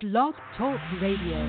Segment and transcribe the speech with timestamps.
[0.00, 1.40] Blog Talk Radio.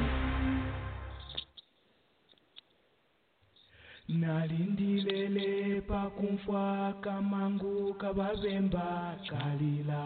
[4.08, 10.04] nalindilele pakumfa kamangu kababemba kalila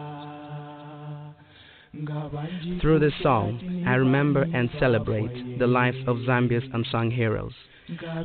[2.81, 7.53] Through this song, I remember and celebrate the lives of Zambia's unsung heroes.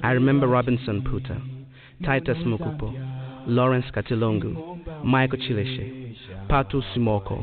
[0.03, 1.41] I remember Robinson Puta,
[2.05, 2.93] Titus Mukupo,
[3.47, 6.17] Lawrence Katilungu, Michael Chilishe,
[6.49, 7.39] Patu Simoko,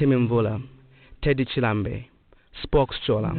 [0.00, 0.60] Timimvula,
[1.22, 2.06] Teddy Chilambe,
[2.64, 3.32] Spock Chola,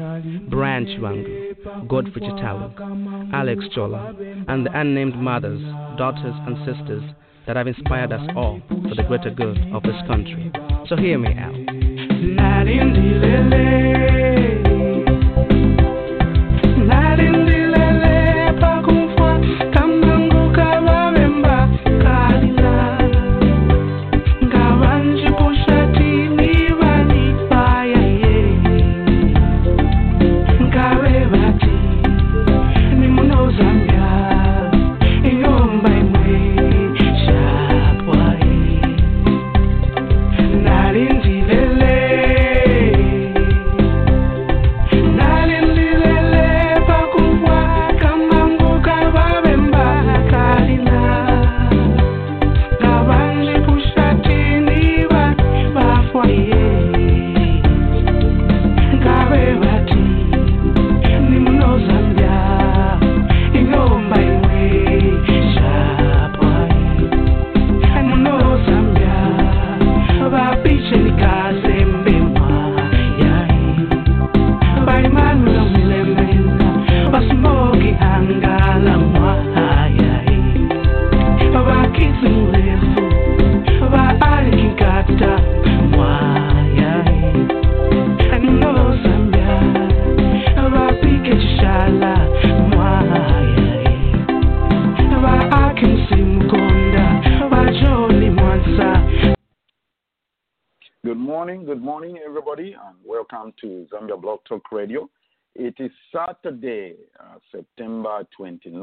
[0.49, 4.15] Brian Chiwangu, Godfrey Chitalu, Alex Chola,
[4.47, 5.61] and the unnamed mothers,
[5.97, 7.03] daughters, and sisters
[7.45, 10.49] that have inspired us all for the greater good of this country.
[10.87, 11.53] So hear me out.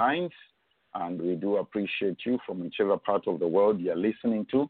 [0.00, 0.30] 29th,
[0.94, 4.68] and we do appreciate you from whichever part of the world you're listening to.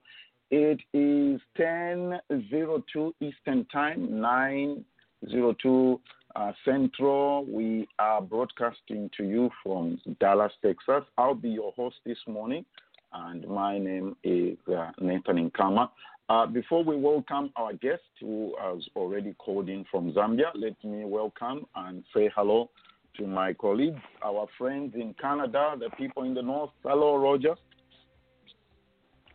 [0.50, 6.00] It is 10:02 Eastern Time, 9:02
[6.36, 7.44] uh, Central.
[7.44, 11.04] We are broadcasting to you from Dallas, Texas.
[11.16, 12.64] I'll be your host this morning,
[13.12, 15.90] and my name is uh, Nathan Nkama.
[16.28, 21.04] Uh, before we welcome our guest who has already called in from Zambia, let me
[21.04, 22.70] welcome and say hello
[23.20, 26.70] to my colleagues, our friends in Canada, the people in the north.
[26.82, 27.54] Hello, Roger.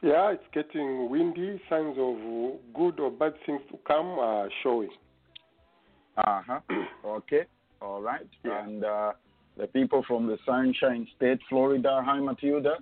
[0.01, 1.61] Yeah, it's getting windy.
[1.69, 2.17] Signs of
[2.73, 4.89] good or bad things to come are showing.
[6.17, 6.59] Uh huh.
[7.05, 7.43] okay.
[7.81, 8.27] All right.
[8.43, 8.63] Yeah.
[8.63, 9.11] And uh,
[9.55, 12.01] the people from the Sunshine State, Florida.
[12.03, 12.77] Hi, Matilda.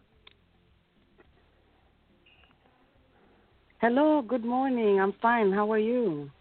[3.81, 5.01] Hello, good morning.
[5.01, 5.51] I'm fine.
[5.51, 6.31] How are you?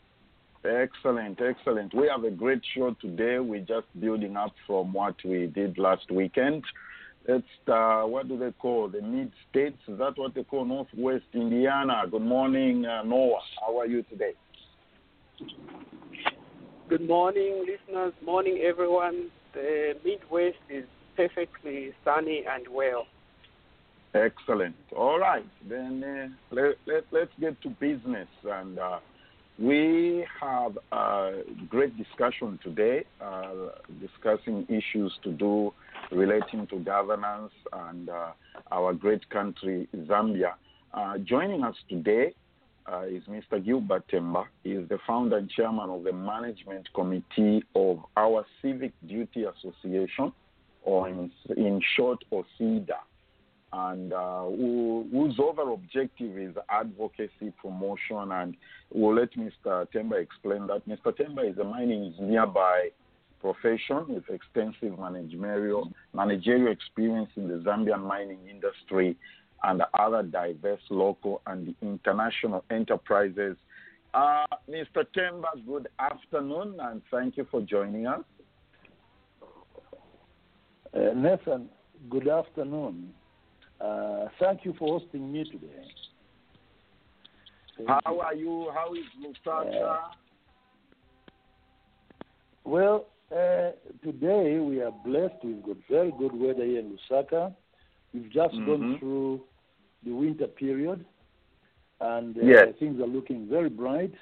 [0.65, 1.93] Excellent, excellent.
[1.93, 3.41] We have a great show today.
[3.41, 6.63] We're just building up from what we did last weekend.
[7.27, 9.79] It's uh, what do they call the mid states?
[9.89, 12.05] Is that what they call Northwest Indiana?
[12.09, 13.41] Good morning, uh, Noah.
[13.61, 14.33] How are you today?
[16.89, 18.13] Good morning, listeners.
[18.25, 19.31] Morning, everyone.
[19.55, 20.85] The Midwest is
[21.17, 23.07] perfectly sunny and well.
[24.15, 24.77] Excellent.
[24.95, 28.29] All right, then uh, let, let, let's get to business.
[28.45, 28.99] And uh,
[29.59, 33.53] we have a great discussion today, uh,
[34.01, 35.73] discussing issues to do
[36.11, 38.33] relating to governance and uh,
[38.71, 40.55] our great country, Zambia.
[40.95, 42.35] Uh, joining us today
[42.91, 43.65] uh, is Mr.
[43.65, 44.45] Gilbert Temba.
[44.65, 50.33] He is the founder and chairman of the management committee of our Civic Duty Association,
[50.83, 52.97] or in, in short, OCIDA
[53.73, 58.57] and uh, who, whose overall objective is advocacy, promotion, and
[58.93, 59.87] we'll let Mr.
[59.95, 60.87] Temba explain that.
[60.87, 61.07] Mr.
[61.07, 62.89] Temba is a mining engineer by
[63.41, 69.17] profession with extensive managerial, managerial experience in the Zambian mining industry
[69.65, 73.57] and other diverse local and international enterprises.
[74.13, 75.05] Uh, Mr.
[75.17, 78.23] Temba, good afternoon, and thank you for joining us.
[80.95, 81.71] Uh, Nathan,
[82.11, 83.15] good afternoon.
[83.83, 85.67] Uh, thank you for hosting me today.
[87.77, 88.21] Thank How you.
[88.21, 88.71] are you?
[88.75, 89.99] How is Lusaka?
[92.65, 93.73] Well, uh,
[94.05, 95.35] today we are blessed.
[95.43, 97.53] We've got very good weather here in Lusaka.
[98.15, 98.67] We've just Mhm.
[98.67, 99.43] gone through
[100.05, 101.05] the winter period,
[102.01, 102.77] and uh, Yes.
[102.79, 104.15] things are looking very bright.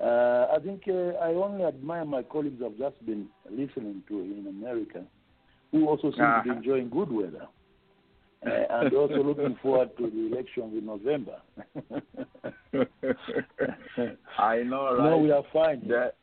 [0.00, 4.46] Uh, I think uh, I only admire my colleagues I've just been listening to in
[4.48, 5.04] America,
[5.70, 6.58] who also seem to be Uh-huh.
[6.58, 7.46] enjoying good weather.
[8.46, 11.36] Uh, and also looking forward to the elections in November.
[14.38, 15.04] I know, right?
[15.10, 15.86] No, we are fine.
[15.86, 16.14] The,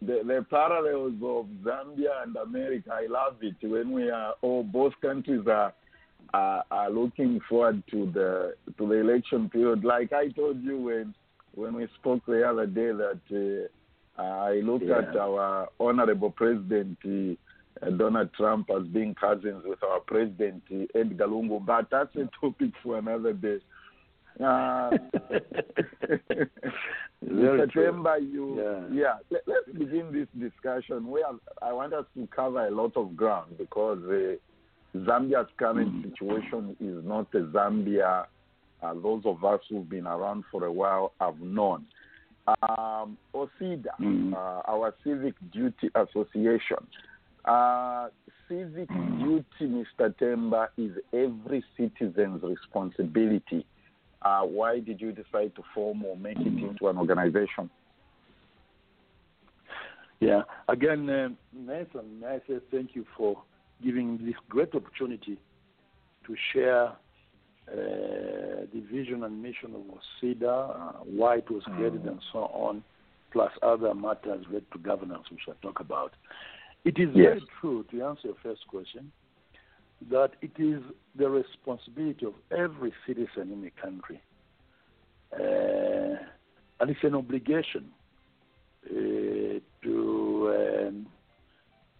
[0.00, 4.94] the, the parallels of Zambia and America, I love it when we are, all both
[5.02, 5.74] countries are,
[6.32, 9.84] are, are looking forward to the to the election period.
[9.84, 11.14] Like I told you when
[11.54, 13.68] when we spoke the other day that
[14.18, 17.34] uh, I look at our honorable president uh,
[17.96, 20.62] Donald Trump as being cousins with our president
[20.94, 23.58] Edgar Lungu, but that's a topic for another day.
[24.42, 24.90] Uh.
[27.24, 28.86] September, you Yeah.
[28.92, 29.14] yeah.
[29.30, 31.10] Let, let's begin this discussion.
[31.10, 34.36] We have, I want us to cover a lot of ground because uh,
[34.98, 36.10] Zambia's current Mm.
[36.10, 38.26] situation is not a Zambia
[38.82, 41.84] uh, those of us who've been around for a while have known.
[42.48, 44.32] Um, OCiDA, Mm.
[44.34, 46.78] uh, our Civic Duty Association.
[47.44, 48.08] Uh,
[48.48, 50.14] civic duty, Mr.
[50.20, 53.66] Temba, is every citizen's responsibility.
[54.22, 57.68] Uh, why did you decide to form or make it into an organization?
[60.20, 60.42] Yeah.
[60.68, 63.42] Again, um, Nathan, may I say thank you for
[63.82, 65.36] giving this great opportunity
[66.26, 66.84] to share
[67.68, 69.82] uh, the vision and mission of
[70.22, 72.84] OCiDA, uh, why it was created, and so on,
[73.32, 76.12] plus other matters related to governance, which I'll talk about.
[76.84, 77.38] It is Yes.
[77.38, 79.12] very true, to answer your first question,
[80.10, 80.82] that it is
[81.14, 84.20] the responsibility of every citizen in the country,
[85.32, 86.16] uh,
[86.80, 87.92] and it's an obligation
[88.86, 91.06] uh, to um,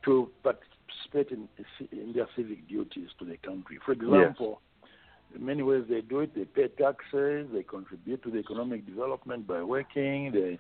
[0.05, 1.49] to participate in,
[1.93, 3.79] in their civic duties to the country.
[3.85, 4.61] For example,
[5.35, 6.35] in many ways they do it.
[6.35, 7.49] They pay taxes.
[7.53, 10.33] They contribute to the economic development by working.
[10.33, 10.59] They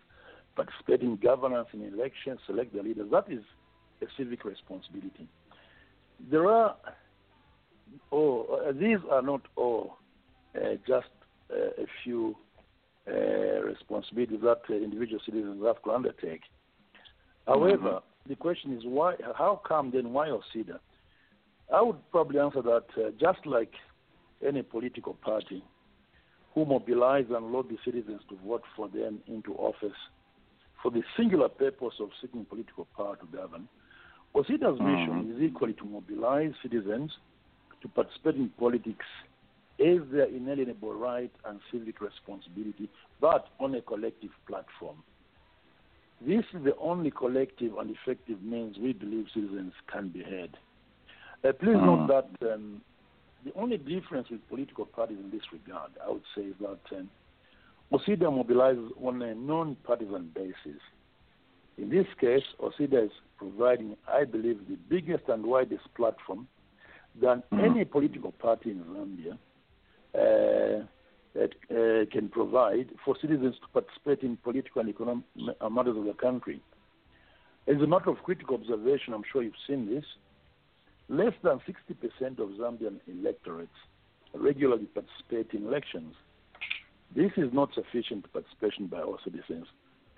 [0.54, 3.10] participate in governance in elections, select the leaders.
[3.10, 3.42] That is
[4.02, 5.28] a civic responsibility.
[6.30, 6.76] There are,
[8.10, 9.96] oh, uh, these are not all
[10.54, 11.06] uh, just
[11.50, 12.36] uh, a few
[13.08, 13.12] uh,
[13.62, 16.42] responsibilities that uh, individual citizens have to undertake.
[17.46, 19.14] However, the question is why?
[19.36, 20.12] How come then?
[20.12, 20.78] Why OCiDA?
[21.74, 23.72] I would probably answer that uh, just like
[24.46, 25.64] any political party
[26.54, 29.96] who mobilize and lobby citizens to vote for them into office
[30.82, 33.68] for the singular purpose of seeking political power to govern,
[34.34, 37.10] OCiDA's mission is equally to mobilize citizens
[37.82, 39.04] to participate in politics
[39.78, 42.88] as their inalienable right and civic responsibility,
[43.20, 44.96] but on a collective platform.
[46.26, 50.56] This is the only collective and effective means we believe citizens can be heard.
[51.44, 52.80] Uh, please note that um,
[53.44, 57.10] the only difference with political parties in this regard, I would say, is that um,
[57.92, 60.80] OCiDA mobilizes on a non-partisan basis.
[61.78, 66.46] In this case, OCiDA is providing, I believe, the biggest and widest platform
[67.20, 69.32] than any political party in Zambia
[70.14, 70.86] uh,
[71.34, 75.24] that uh, can provide for citizens to participate in political and economic
[75.70, 76.60] matters of the country.
[77.66, 80.04] As a matter of critical observation, I'm sure you've seen this,
[81.08, 83.70] less than 60% of Zambian electorates
[84.34, 86.14] regularly participate in elections.
[87.14, 89.66] This is not sufficient participation by our citizens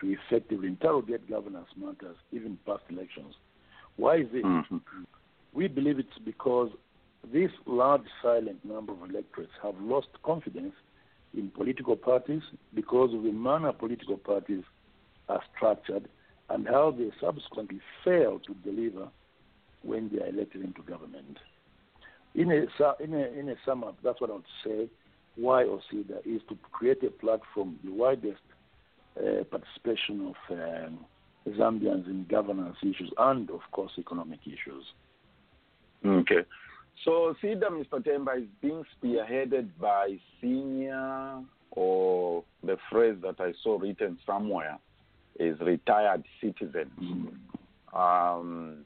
[0.04, 3.34] to effectively interrogate governance matters, even past elections.
[3.96, 4.44] Why is this?
[4.44, 4.76] Mm-hmm.
[5.52, 6.70] We believe it's because
[7.32, 10.74] this large silent number of electorates have lost confidence
[11.32, 12.42] in political parties
[12.74, 14.62] because of the manner political parties
[15.28, 16.08] are structured
[16.50, 19.08] and how they subsequently fail to deliver
[19.82, 21.38] when they are elected into government.
[22.34, 24.88] In a, in a, in a sum up, that's what I would say
[25.36, 28.40] why OCiDA is to create a platform, the widest
[29.18, 31.04] uh, participation of um,
[31.48, 34.84] Zambians in governance issues and, of course, economic issues.
[36.04, 36.44] Okay.
[37.04, 38.04] So SIDA, Mr.
[38.04, 41.42] Temba, is being spearheaded by senior
[41.72, 44.78] or the phrase that I saw written somewhere
[45.38, 46.90] is retired citizens
[47.92, 48.84] um,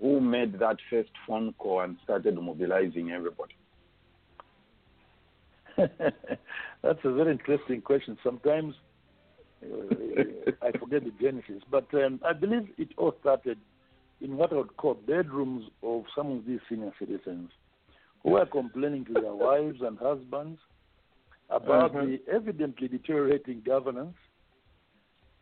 [0.00, 3.54] who made that first phone call and started mobilizing everybody.
[5.76, 8.16] That's a very interesting question.
[8.22, 8.74] Sometimes
[9.62, 13.58] Uh, I forget the genesis, but um, I believe it all started
[14.20, 17.50] in what I would call bedrooms of some of these senior citizens
[18.22, 20.58] who were complaining to their wives and husbands
[21.50, 22.06] about uh-huh.
[22.06, 24.16] the evidently deteriorating governance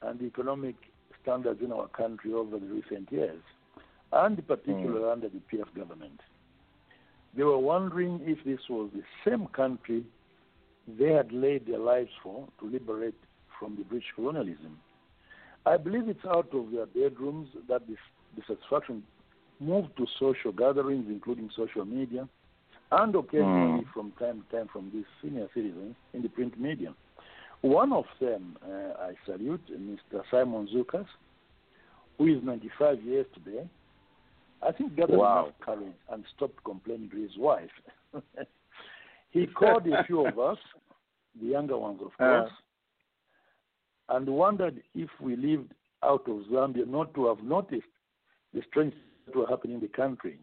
[0.02, 0.74] and the economic
[1.22, 3.40] standards in our country over the recent years,
[4.12, 5.08] and particularly hmm.
[5.08, 6.20] under the PF government.
[7.36, 10.04] They were wondering if this was the same country
[10.86, 13.14] they had laid their lives for to liberate
[13.62, 14.76] from the British colonialism.
[15.64, 17.98] I believe it's out of their bedrooms that this
[18.34, 19.04] dissatisfaction
[19.60, 22.28] moved to social gatherings, including social media,
[22.90, 23.92] and occasionally Mm.
[23.94, 26.92] from time to time from these senior citizens in the print media.
[27.60, 30.24] One of them, uh, I salute, Mr.
[30.30, 31.06] Simon Zukas,
[32.18, 33.68] who is 95 years today.
[34.60, 35.44] I think gathered Wow.
[35.44, 37.70] enough courage and stopped complaining to his wife.
[39.30, 40.58] he called a few of us,
[41.40, 42.42] the younger ones, of Uh.
[42.42, 42.52] course,
[44.12, 47.86] and wondered if we lived out of Zambia not to have noticed
[48.54, 50.38] the strange things that were happening in the country.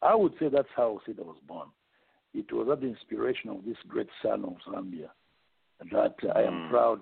[0.00, 1.68] I would say that's how OCiDA was born.
[2.34, 5.10] It was at the inspiration of this great son of Zambia
[5.92, 6.70] that uh, I am Mm.
[6.70, 7.00] proud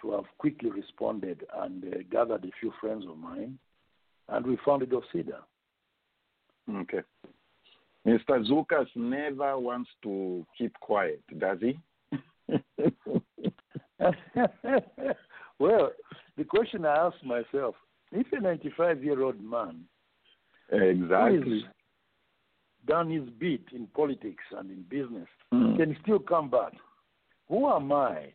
[0.00, 3.58] to have quickly responded and uh, gathered a few friends of mine,
[4.28, 5.40] and we founded OCiDA.
[6.82, 7.02] Okay.
[8.06, 8.44] Mr.
[8.48, 11.78] Zukas never wants to keep quiet, does he?
[15.58, 15.90] well,
[16.36, 17.74] the question I ask myself
[18.12, 19.84] if a 95 year old man
[20.70, 21.64] exactly.
[22.86, 25.78] done his bit in politics and in business Mm.
[25.78, 26.72] can still come back,
[27.48, 28.34] who am I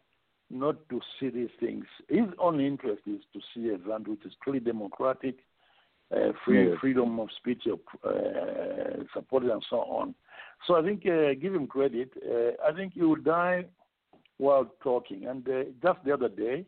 [0.49, 1.85] not to see these things?
[2.09, 5.35] His only interest is to see a land which is truly democratic,
[6.11, 6.79] uh, free, Yes.
[6.79, 10.15] freedom of speech, uh, supported, and so on.
[10.65, 12.09] So I think, uh, give him credit.
[12.17, 13.65] Uh, I think he will die
[14.37, 15.25] while talking.
[15.25, 16.65] And uh, just the other day,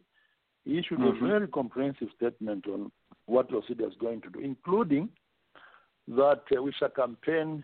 [0.64, 1.22] he issued Mhm.
[1.22, 2.92] a very comprehensive statement on
[3.26, 5.10] what OCiDA is going to do, including
[6.08, 7.64] that uh, we shall campaign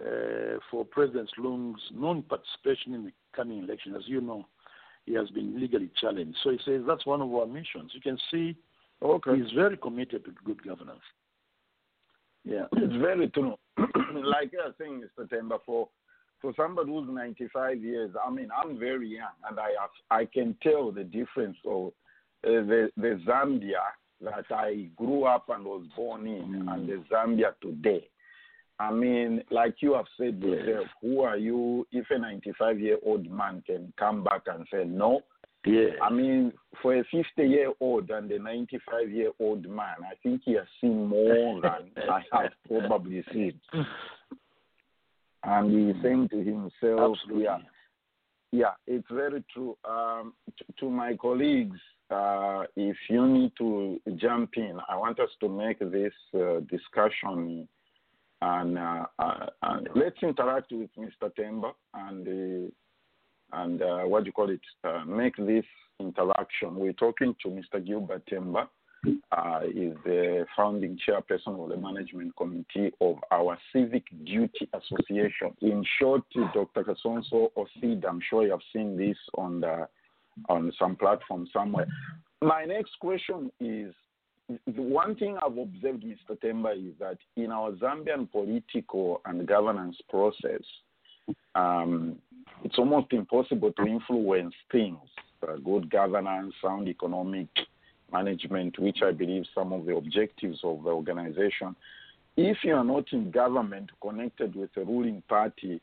[0.00, 3.96] uh, for President Lungu's non-participation in the coming election.
[3.96, 4.46] As you know,
[5.06, 6.38] he has been legally challenged.
[6.44, 7.92] So he says that's one of our missions.
[7.94, 8.56] You can see
[9.02, 9.36] Okay.
[9.36, 11.02] he's very committed to good governance.
[12.44, 12.66] Yeah.
[12.72, 13.56] It's very true.
[13.76, 15.28] like I are saying, Mr.
[15.28, 15.88] Temba, for
[16.40, 20.56] for somebody who's 95 years, I mean, I'm very young, and I have, I can
[20.62, 21.88] tell the difference of
[22.44, 23.82] uh, the the Zambia
[24.20, 28.08] that I grew up and was born in, and the Zambia today.
[28.80, 33.28] I mean, like you have said yourself, who are you if a 95 year old
[33.28, 35.22] man can come back and say no?
[35.66, 35.90] Yeah.
[36.00, 40.42] I mean, for a 50 year old and a 95 year old man, I think
[40.44, 43.60] he has seen more than I have probably seen.
[45.44, 47.44] And he's saying to himself, Absolutely.
[47.44, 47.58] yeah,
[48.50, 49.76] yeah, it's very true.
[49.88, 51.78] Um, t- to my colleagues,
[52.10, 57.68] uh, if you need to jump in, I want us to make this uh, discussion
[58.40, 61.30] and, uh, uh, and let's interact with Mr.
[61.38, 62.70] Temba and uh,
[63.52, 64.60] and uh, what do you call it?
[64.84, 65.64] Uh, make this
[66.00, 66.76] interaction.
[66.76, 67.84] We're talking to Mr.
[67.84, 68.68] Gilbert Temba.
[69.06, 75.54] Uh, is the founding chairperson of the management committee of our Civic Duty Association.
[75.60, 76.82] In short, Dr.
[76.82, 79.86] Kasonso Osid, I'm sure you have seen this on the
[80.48, 81.86] on some platform somewhere.
[82.42, 83.94] My next question is
[84.48, 86.36] the one thing I've observed, Mr.
[86.42, 90.62] Temba, is that in our Zambian political and governance process,
[91.54, 92.16] um,
[92.64, 94.98] it's almost impossible to influence things,
[95.46, 97.48] uh, good governance, sound economic
[98.12, 101.76] management, which I believe some of the objectives of the organization.
[102.36, 105.80] If you are not in government connected with the ruling party,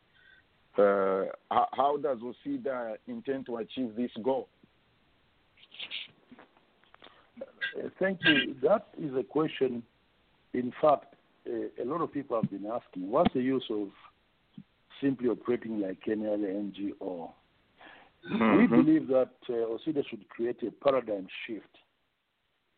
[0.77, 4.47] uh, how, how does OCiDA intend to achieve this goal?
[7.99, 8.55] Thank you.
[8.63, 9.83] That is a question,
[10.53, 11.15] in fact,
[11.47, 13.09] uh, a lot of people have been asking.
[13.09, 13.89] What's the use of
[15.01, 17.31] simply operating like any other NGO?
[18.23, 18.69] We Mhm.
[18.69, 21.77] believe that uh, OCiDA should create a paradigm shift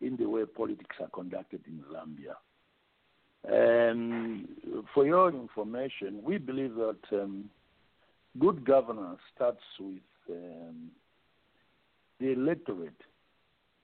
[0.01, 2.35] in the way politics are conducted in Zambia.
[3.43, 4.47] And
[4.93, 7.49] for your information, we believe that um,
[8.39, 10.91] good governance starts with um,
[12.19, 13.01] the electorate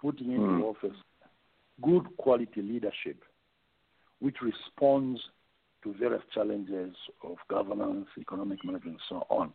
[0.01, 0.63] putting into Mm.
[0.63, 0.97] office
[1.81, 3.23] good quality leadership,
[4.19, 5.19] which responds
[5.81, 9.51] to various challenges of governance, economic management, and so on.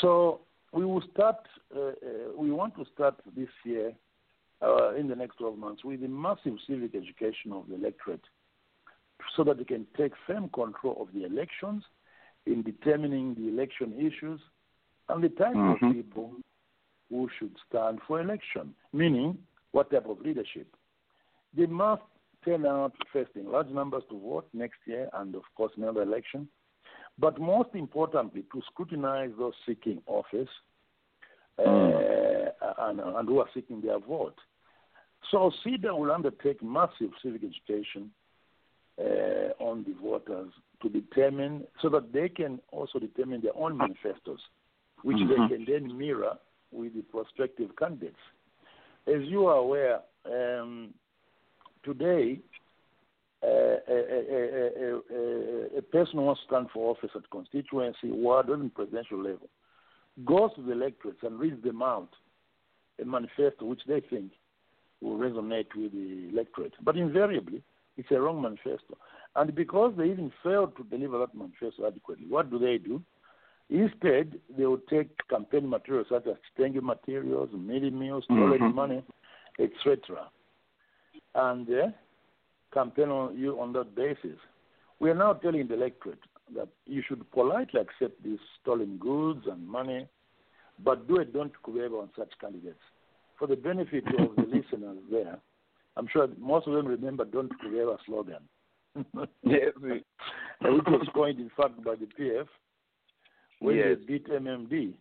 [0.00, 0.40] So
[0.72, 1.36] we will start.
[1.74, 1.92] Uh, uh,
[2.36, 3.92] we want to start this year,
[4.62, 8.24] uh, in the next 12 months, with a massive civic education of the electorate,
[9.36, 11.82] so that they can take firm control of the elections
[12.46, 14.40] in determining the election issues
[15.08, 15.82] and the type Mhm.
[15.82, 16.34] of people
[17.10, 19.38] who should stand for election, meaning
[19.72, 20.66] what type of leadership.
[21.54, 22.02] They must
[22.44, 26.48] turn out first in large numbers to vote next year and, of course, another election.
[27.18, 30.48] But most importantly, to scrutinize those seeking office
[31.58, 32.27] uh,
[32.78, 34.36] and, and who are seeking their vote.
[35.30, 38.10] So CIDA will undertake massive civic education
[38.98, 44.40] uh, on the voters to determine, so that they can also determine their own manifestos,
[45.02, 45.28] which Mhm.
[45.28, 46.38] they can then mirror
[46.70, 48.20] with the prospective candidates.
[49.06, 50.94] As you are aware, um,
[51.82, 52.40] today,
[53.42, 58.10] uh, a, a, a, a, a person who wants to stand for office at constituency,
[58.10, 59.48] ward, or even presidential level
[60.24, 62.08] goes to the electorates and reads them out
[63.00, 64.32] a manifesto which they think
[65.00, 66.74] will resonate with the electorate.
[66.82, 67.62] But invariably,
[67.96, 68.96] it's a wrong manifesto.
[69.36, 73.02] And because they even failed to deliver that manifesto adequately, what do they do?
[73.70, 78.74] Instead, they will take campaign materials such as stenging materials, mini meals, storage Mhm.
[78.74, 79.02] money,
[79.58, 80.30] etc.,
[81.34, 81.88] and uh,
[82.72, 84.38] campaign on you on that basis.
[85.00, 86.22] We are now telling the electorate
[86.54, 90.08] that you should politely accept these stolen goods and money,
[90.84, 92.78] but do a don't kubeba on such candidates.
[93.38, 95.38] For the benefit of the listeners there,
[95.96, 98.42] I'm sure most of them remember don't kubeba slogan.
[99.42, 100.04] Yes, which
[100.60, 102.46] was coined, in fact, by the PF
[103.60, 103.98] when Yes.
[104.00, 104.92] they beat MMD.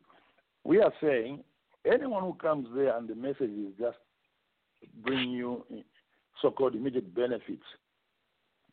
[0.63, 1.43] We are saying
[1.85, 3.97] anyone who comes there and the message is just
[5.03, 5.81] bring you eh,
[6.41, 7.63] so-called immediate benefits,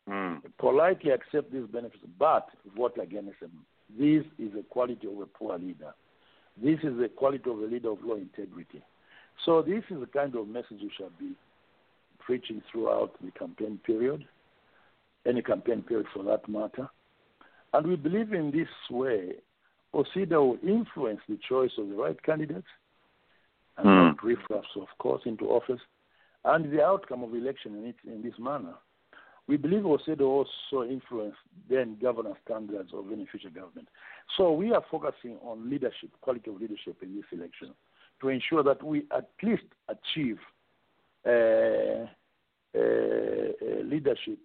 [0.07, 0.43] Mm.
[0.59, 2.47] politely accept these benefits, but
[2.77, 3.65] vote against them.
[3.89, 5.95] This is a quality of a poor leader.
[6.61, 8.81] This is the quality of a leader of law integrity.
[9.45, 11.33] So this is the kind of message we shall be
[12.19, 14.25] preaching throughout the campaign period,
[15.27, 16.89] any campaign period for that matter.
[17.73, 19.33] And we believe in this way,
[19.93, 22.67] OCiDA will influence the choice of the right candidates
[23.77, 23.93] and hmm.
[23.93, 25.81] not riffraffs, of course, into office,
[26.45, 28.75] and the outcome of the election in, it, in this manner.
[29.47, 31.35] We believe will also influence
[31.69, 33.87] then governance standards of any future government.
[34.37, 37.73] So we are focusing on leadership, quality of leadership in this election,
[38.21, 40.39] to ensure that we at least achieve
[41.27, 44.39] uh, uh, uh, leadership,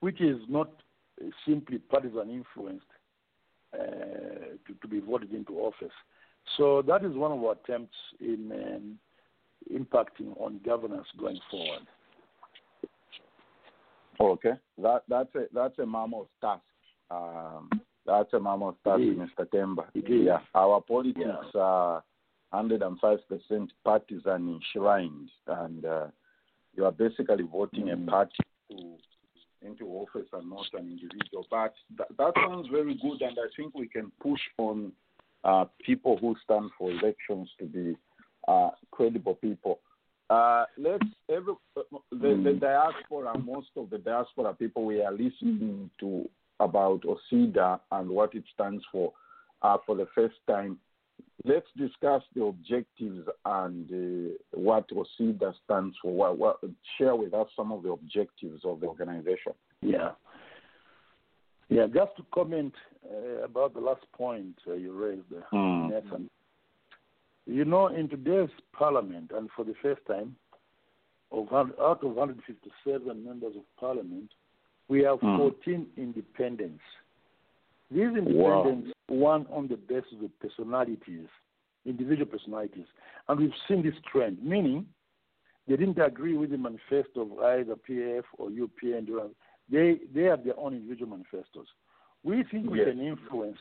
[0.00, 0.70] which is not
[1.46, 2.86] simply partisan influenced
[3.74, 3.78] uh,
[4.66, 5.92] to, to be voted into office.
[6.56, 8.98] So that is one of our attempts in um,
[9.72, 11.82] impacting on governance going forward.
[14.20, 16.62] Okay, that that's a that's a mammoth task.
[17.10, 17.68] Um,
[18.06, 19.46] that's a mammoth task, Mr.
[19.52, 19.84] Temba.
[19.94, 21.60] Yeah, our politics Yeah.
[21.60, 22.02] are
[22.50, 26.06] 105 percent partisan enshrined, and uh,
[26.76, 28.06] you are basically voting Mm.
[28.06, 28.36] a party
[28.70, 28.96] to,
[29.66, 31.46] into office and not an individual.
[31.50, 34.92] But that, that sounds very good, and I think we can push on
[35.44, 37.96] uh, people who stand for elections to be
[38.48, 39.80] uh, credible people.
[40.28, 42.60] Uh, let's every uh, the, the Mm.
[42.60, 48.44] diaspora, most of the diaspora people we are listening to about OCiDA and what it
[48.52, 49.12] stands for
[49.62, 50.78] uh, for the first time.
[51.44, 56.12] Let's discuss the objectives and uh, what OCiDA stands for.
[56.12, 56.56] What, what,
[56.98, 59.52] share with us some of the objectives of the organization.
[59.80, 60.10] Yeah.
[61.68, 65.90] Yeah, just to comment uh, about the last point uh, you raised, uh, Mm.
[65.90, 66.30] Nathan.
[67.46, 70.36] You know, in today's parliament, and for the first time,
[71.32, 74.30] of, out of 157 members of parliament,
[74.88, 75.36] we have Mm.
[75.36, 76.82] 14 independents.
[77.90, 78.18] These Wow.
[78.18, 81.28] independents won on the basis of personalities,
[81.84, 82.86] individual personalities.
[83.28, 84.86] And we've seen this trend, meaning
[85.68, 89.34] they didn't agree with the manifesto of either PF or UPND.
[89.68, 91.66] They, they have their own individual manifestos.
[92.22, 92.88] We think we Yes.
[92.88, 93.58] can influence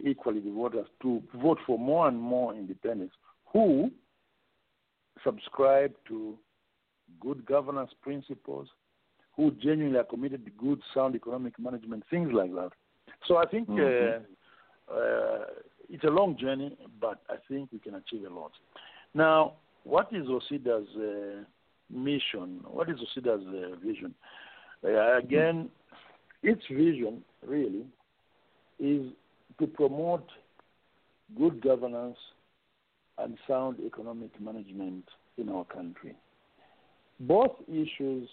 [0.00, 3.14] equally the voters to vote for more and more independents
[3.52, 3.90] who
[5.22, 6.36] subscribe to
[7.20, 8.68] good governance principles,
[9.36, 12.70] who genuinely are committed to good, sound economic management, things like that.
[13.26, 14.24] So I think Mhm.
[14.88, 15.46] uh, uh,
[15.88, 18.52] it's a long journey, but I think we can achieve a lot.
[19.14, 21.44] Now, what is OCiDA's uh,
[21.90, 22.64] mission?
[22.64, 24.14] What is OCiDA's uh, vision?
[24.84, 25.70] Uh, again,
[26.42, 27.86] its vision really
[28.78, 29.12] is
[29.62, 30.28] to promote
[31.38, 32.16] good governance
[33.18, 35.04] and sound economic management
[35.38, 36.16] in our country.
[37.20, 38.28] Both issues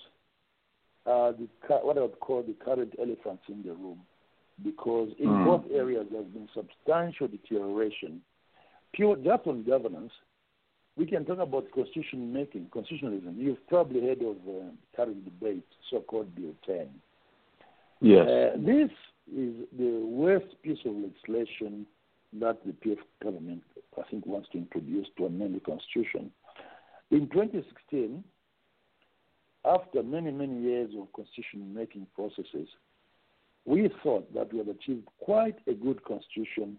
[1.06, 1.48] are the,
[1.84, 4.00] what I would call the current elephants in the room
[4.63, 5.46] because in Mm.
[5.46, 8.22] both areas there has been substantial deterioration.
[8.94, 10.12] Pure, just on governance,
[10.98, 13.36] we can talk about constitution making, constitutionalism.
[13.38, 16.89] You've probably heard of uh, current debate, so-called Bill 10.
[18.24, 18.89] Uh, this
[19.36, 21.86] is the worst piece of legislation
[22.34, 23.63] that the PF government,
[23.98, 26.32] I think, wants to introduce to amend the Constitution.
[27.12, 28.24] In 2016,
[29.65, 32.68] after many, many years of constitution making processes,
[33.65, 36.78] we thought that we had achieved quite a good constitution,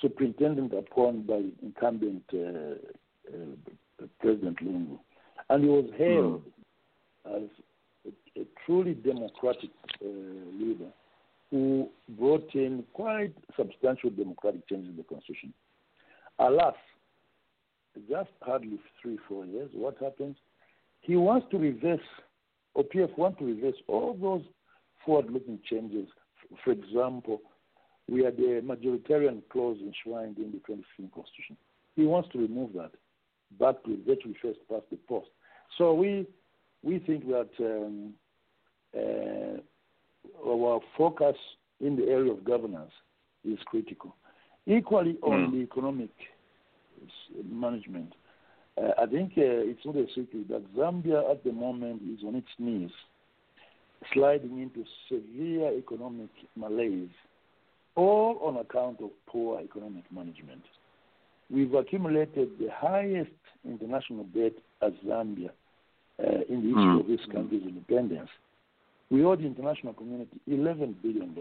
[0.00, 4.98] superintended upon by incumbent uh, uh, President Lungu.
[5.50, 6.42] And he was hailed
[7.26, 7.48] as
[8.06, 9.70] a, a truly democratic
[10.02, 10.08] uh,
[10.58, 10.90] leader
[11.50, 15.52] who brought in quite substantial democratic changes in the constitution.
[16.38, 16.74] Alas,
[18.08, 20.36] just hardly three, four years, what happens?
[21.00, 22.00] he wants to reverse,
[22.74, 24.42] or PF wants to reverse all those
[25.04, 26.08] forward-looking changes.
[26.64, 27.40] For example,
[28.08, 31.56] we had a majoritarian clause enshrined in the 2015 Constitution.
[31.96, 32.92] He wants to remove that
[33.58, 35.28] back to virtually first past the post.
[35.76, 36.26] So we
[36.82, 38.14] we think that um,
[38.96, 39.60] uh,
[40.46, 41.36] our focus
[41.80, 42.92] in the area of governance
[43.44, 44.14] is critical.
[44.66, 45.52] Equally on Mm.
[45.52, 46.10] the economic
[47.50, 48.12] management,
[48.76, 52.34] uh, I think uh, it's not a secret that Zambia at the moment is on
[52.34, 52.90] its knees,
[54.12, 57.10] sliding into severe economic malaise,
[57.96, 60.62] all on account of poor economic management.
[61.50, 63.30] We've accumulated the highest
[63.64, 65.50] international debt as Zambia
[66.22, 67.00] uh, in the history Mm.
[67.00, 68.30] of this country's independence.
[69.10, 71.34] We owe the international community $11 billion.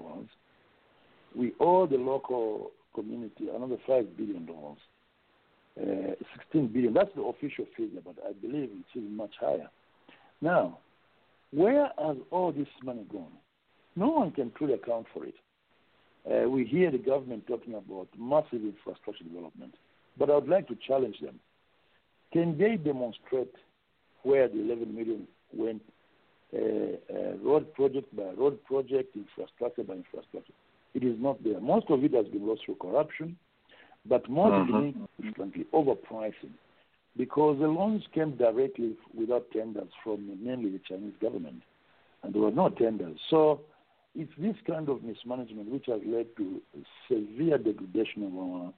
[1.35, 4.47] We owe the local community another $5 billion.
[5.79, 6.13] Uh,
[6.51, 6.93] 16 billion.
[6.93, 9.69] That's the official figure, but I believe it's even much higher.
[10.41, 10.79] Now,
[11.51, 13.31] where has all this money gone?
[13.95, 15.35] No one can truly account for it.
[16.29, 19.73] Uh, we hear the government talking about massive infrastructure development,
[20.17, 21.39] but I would like to challenge them.
[22.33, 23.53] Can they demonstrate
[24.23, 25.81] where the 11 million went,
[26.53, 30.53] road project by road project, infrastructure by infrastructure?
[30.93, 31.59] It is not there.
[31.59, 33.37] Most of it has been lost through corruption,
[34.05, 34.93] but Mhm.
[35.17, 36.53] significantly, overpricing,
[37.15, 41.61] because the loans came directly without tenders from mainly the Chinese government,
[42.23, 43.19] and there were no tenders.
[43.29, 43.61] So
[44.15, 46.61] it's this kind of mismanagement which has led to
[47.07, 48.73] severe degradation of our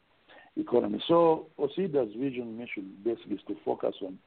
[0.58, 1.00] economy.
[1.08, 4.18] So OCiDA's vision mission basically is to focus on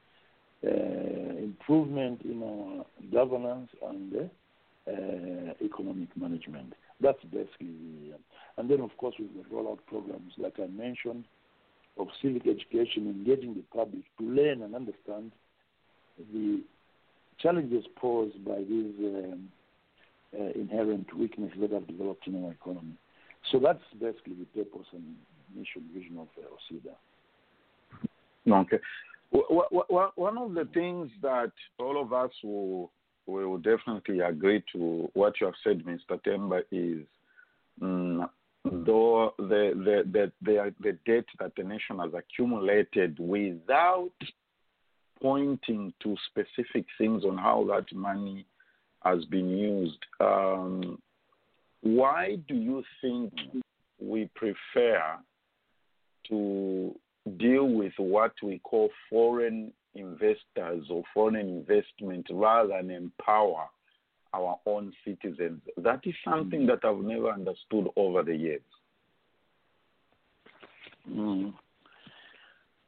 [0.65, 6.73] uh, improvement in our governance and uh, uh, economic management.
[6.99, 8.13] That's basically, the,
[8.57, 11.25] and then of course with the rollout programs like I mentioned
[11.97, 15.31] of civic education, engaging the public to learn and understand
[16.33, 16.61] the
[17.39, 19.49] challenges posed by these um,
[20.39, 22.95] uh, inherent weaknesses that have developed in our economy.
[23.51, 25.15] So that's basically the purpose and
[25.55, 26.95] mission vision of uh, OCiDA.
[28.61, 28.79] Okay.
[29.33, 32.91] One of the things that all of us will,
[33.25, 36.21] will definitely agree to what you have said, Mr.
[36.23, 37.05] Temba, is
[37.81, 38.29] mm,
[38.63, 44.11] though the, the, the, the, the debt that the nation has accumulated without
[45.21, 48.45] pointing to specific things on how that money
[49.03, 49.99] has been used.
[50.19, 51.01] Um,
[51.81, 53.33] why do you think
[53.99, 55.17] we prefer
[56.29, 56.95] to
[57.37, 63.67] deal with what we call foreign investors or foreign investment rather than empower
[64.33, 65.61] our own citizens?
[65.77, 68.61] That is something that I've never understood over the years.
[71.09, 71.53] Mm.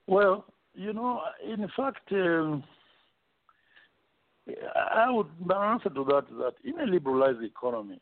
[0.08, 2.64] Well, you know, in fact, um,
[4.76, 8.00] I would answer to that is that in a liberalized economy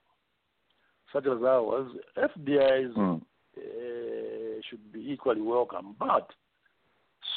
[1.13, 3.21] such as ours, FDIs Mm.
[3.55, 3.61] uh,
[4.73, 6.27] should be equally welcome, but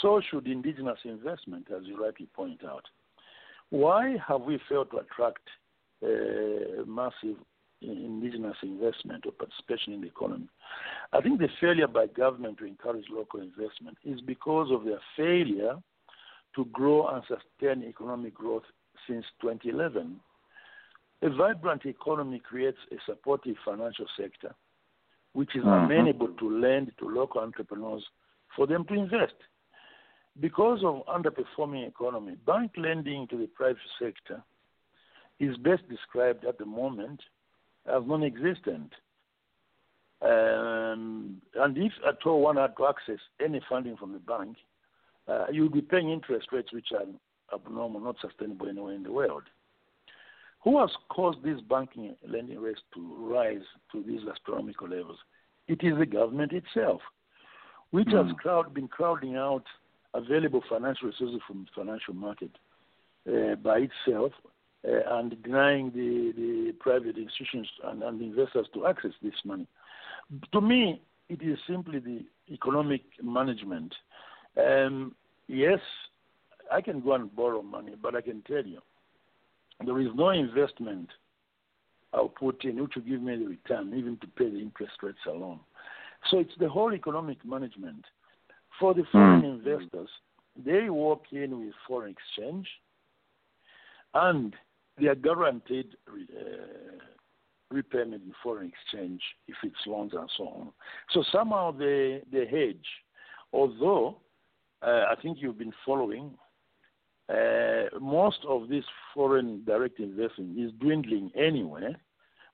[0.01, 2.85] so should indigenous investment, as you rightly point out.
[3.71, 5.43] Why have we failed to attract
[6.03, 7.37] uh, massive
[7.83, 10.49] indigenous investment or participation in the economy?
[11.13, 15.77] I think the failure by government to encourage local investment is because of their failure
[16.55, 18.65] to grow and sustain economic growth
[19.07, 20.17] since 2011.
[21.23, 24.55] A vibrant economy creates a supportive financial sector,
[25.37, 25.85] which is Mhm.
[25.85, 28.05] amenable to lend to local entrepreneurs
[28.55, 29.37] for them to invest.
[30.41, 34.43] Because of underperforming economy, bank lending to the private sector
[35.39, 37.21] is best described at the moment
[37.85, 38.95] as non-existent.
[40.23, 44.57] Um, and if at all one had to access any funding from the bank,
[45.29, 47.07] uh, you would be paying interest rates which are
[47.53, 49.45] abnormal, not sustainable anywhere in the world.
[50.67, 55.17] Who has caused these banking lending rates to rise to these astronomical levels?
[55.69, 57.01] It is the government itself,
[57.93, 58.37] which has Mm.
[58.37, 59.65] crowd, been crowding out
[60.13, 62.51] available financial resources from the financial market
[63.33, 64.33] uh, by itself
[64.85, 69.69] uh, and denying the, the private institutions and, and investors to access this money.
[70.51, 73.95] To me, it is simply the economic management.
[74.57, 75.15] Um,
[75.47, 75.79] yes,
[76.73, 78.81] I can go and borrow money, but I can tell you,
[79.85, 81.11] there is no investment
[82.13, 85.19] I'll put in which will give me the return, even to pay the interest rates
[85.27, 85.61] alone.
[86.31, 88.05] So it's the whole economic management.
[88.81, 89.55] For the foreign Mm.
[89.57, 90.11] investors,
[90.57, 92.69] they walk in with foreign exchange
[94.15, 94.57] and
[94.97, 96.13] they are guaranteed uh,
[97.71, 100.73] repayment in foreign exchange if it's loans and so on.
[101.11, 102.89] So somehow they, they hedge.
[103.53, 104.21] Although
[104.83, 106.37] uh, I think you've been following
[107.29, 108.85] uh, most of this
[109.15, 111.95] foreign direct investment is dwindling anyway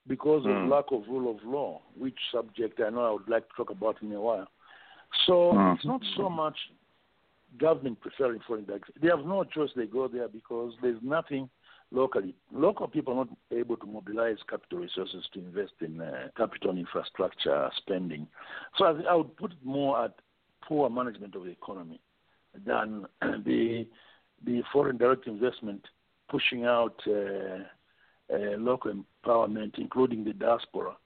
[0.07, 0.69] because of Mm.
[0.69, 4.03] lack of rule of law, which subject I know I would like to talk about
[4.03, 4.49] in a while.
[5.27, 5.75] So Mm.
[5.77, 6.59] it's not so much
[7.59, 8.91] government preferring foreign direct.
[9.01, 11.51] They have no choice; they go there because there's nothing
[11.91, 12.35] locally.
[12.51, 17.71] Local people are not able to mobilize capital resources to invest in uh, capital infrastructure
[17.77, 18.27] spending.
[18.79, 20.15] So I, I would put it more at
[20.63, 22.01] poor management of the economy
[22.65, 23.07] than
[23.45, 23.87] the
[24.45, 25.85] the foreign direct investment
[26.29, 27.13] pushing out uh,
[28.33, 30.97] uh, local empowerment, including the diaspora.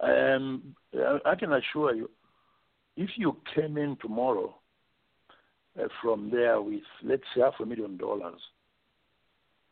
[0.00, 0.74] Um,
[1.24, 2.10] I, can assure you,
[2.96, 4.54] if you came in tomorrow
[5.80, 8.40] uh, from there with, let's say, half a million dollars,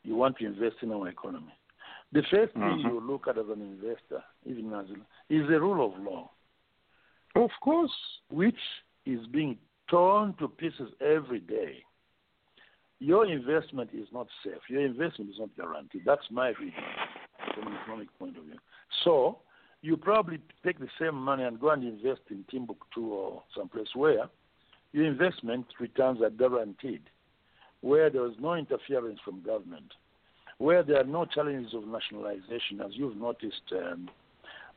[0.05, 1.53] you want to invest in our economy.
[2.12, 2.85] The first thing Mhm.
[2.85, 4.87] you look at as an investor, even as
[5.29, 6.31] is the rule of law,
[7.35, 7.92] Of course.
[8.29, 8.61] which
[9.07, 11.85] is being torn to pieces every day.
[13.03, 14.61] Your investment is not safe.
[14.69, 16.03] Your investment is not guaranteed.
[16.07, 16.73] That's my reading
[17.53, 18.59] from an economic point of view.
[19.03, 19.38] So
[19.81, 24.29] you probably take the same money and go and invest in Timbuktu or someplace where
[24.93, 27.03] your investment returns are guaranteed,
[27.81, 29.95] where there is no interference from government,
[30.59, 33.62] where there are no challenges of nationalization, as you've noticed.
[33.73, 34.11] Um,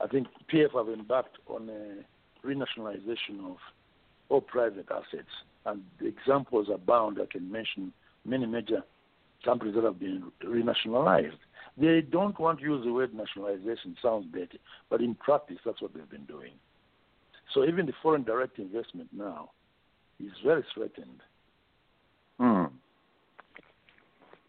[0.02, 3.58] I think PF have embarked on a renationalization of
[4.30, 5.30] all private assets,
[5.68, 7.20] and examples abound.
[7.22, 7.94] I can mention
[8.26, 8.84] many major
[9.44, 11.38] companies that have been renationalized.
[11.78, 14.60] They don't want to use the word nationalization, sounds dirty,
[14.90, 16.54] but in practice, that's what they've been doing.
[17.54, 19.52] So even the foreign direct investment now
[20.20, 21.20] is very threatened.
[22.40, 22.72] Mm.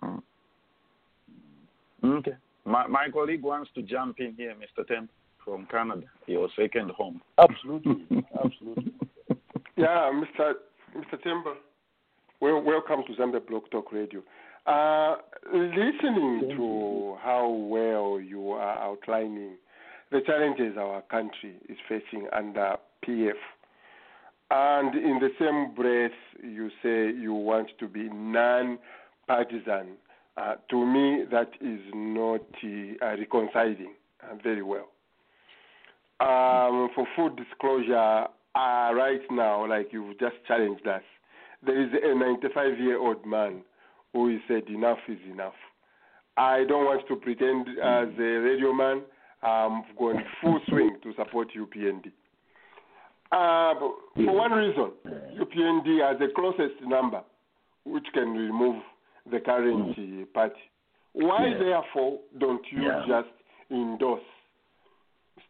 [0.03, 0.23] Mm.
[2.05, 2.35] Okay.
[2.65, 4.85] My, my colleague wants to jump in here, Mr.
[4.89, 5.09] Temba
[5.47, 7.23] from Canada, your second home.
[7.39, 8.93] Absolutely, absolutely.
[9.79, 10.55] Yeah, Mr.
[10.97, 11.23] Mr.
[11.23, 11.53] Temba,
[12.40, 14.22] well, welcome to Zambia Blog Talk Radio.
[14.66, 15.16] Uh,
[15.55, 19.53] listening to how well you are outlining
[20.11, 23.33] the challenges our country is facing under PF,
[24.51, 29.96] and in the same breath, you say you want to be non-partisan.
[30.37, 32.42] Uh, to me, that is not
[33.03, 34.88] uh, reconciling uh, very well.
[36.20, 41.03] Um, for full disclosure, uh, right now, like you've just challenged us,
[41.66, 43.62] there is a 95 year old man
[44.12, 45.55] who has said enough is enough.
[46.37, 49.02] I don't want to pretend as a radio man.
[49.42, 52.07] I'm going full swing to support UPND.
[53.33, 53.74] Uh,
[54.14, 54.92] for one reason,
[55.40, 57.22] UPND has the closest number
[57.85, 58.83] which can remove
[59.31, 60.55] the current uh, party.
[61.12, 61.59] Why, Yeah.
[61.59, 63.05] therefore, don't you Yeah.
[63.07, 63.29] just
[63.70, 64.22] endorse?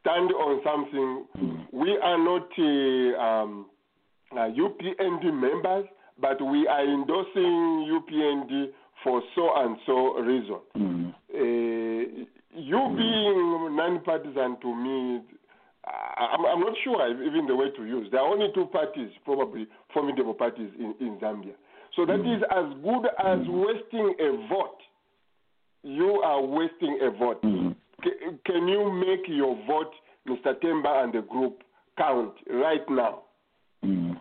[0.00, 1.26] Stand on something.
[1.72, 3.66] We are not uh, um,
[4.32, 5.86] uh, UPND members,
[6.20, 8.68] but we are endorsing UPND
[9.04, 10.58] for so and so reason.
[10.76, 11.14] Mm.
[11.32, 12.24] Uh,
[12.54, 15.20] you being non-partisan to me,
[15.86, 18.08] I'm, I'm not sure even the way to use.
[18.10, 21.52] There are only two parties, probably formidable parties in, in Zambia.
[21.94, 24.78] So that is as good as wasting a vote.
[25.82, 27.40] You are wasting a vote.
[28.04, 28.10] C-
[28.44, 29.92] can you make your vote,
[30.28, 30.54] Mr.
[30.62, 31.62] Temba and the group,
[31.96, 33.22] count right now?
[33.84, 34.20] Mm.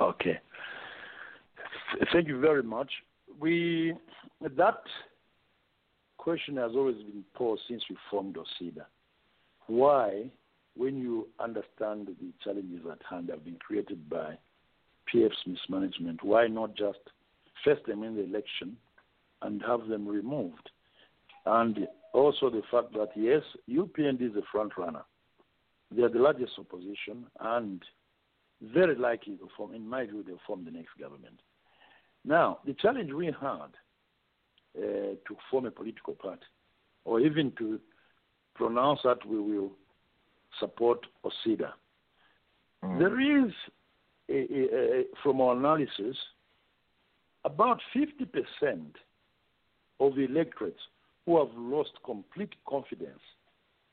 [0.00, 0.38] Okay.
[1.92, 2.90] Th- Thank you very much.
[3.40, 3.94] We
[4.40, 4.82] that
[6.16, 8.84] question has always been posed since we formed OCiDA.
[9.66, 10.30] Why,
[10.76, 14.38] when you understand the challenges at hand have been created by
[15.12, 16.98] PF's mismanagement, why not just
[17.64, 18.76] face them in the election
[19.42, 20.70] and have them removed?
[21.46, 25.02] And also the fact that yes, UPND is a front runner.
[25.90, 27.82] They are the largest opposition and
[28.60, 31.40] very likely to form, in my view, they'll form the next government.
[32.24, 33.70] Now, the challenge we had uh,
[34.76, 36.46] to form a political party,
[37.04, 37.80] or even to
[38.54, 39.72] pronounce that we will
[40.60, 41.72] support OCiDA,
[42.98, 43.52] there is,
[44.28, 46.16] a, a, a, from our analysis,
[47.44, 48.86] about 50%
[50.00, 50.80] of the electorates
[51.26, 53.20] who have lost complete confidence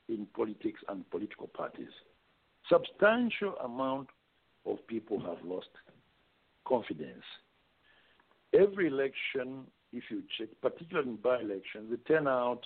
[0.08, 1.90] in politics and political parties.
[2.68, 4.08] Substantial amount
[4.66, 5.68] of people have lost
[6.66, 7.24] confidence.
[8.52, 12.62] Every election, if you check, particularly in by elections, the turnout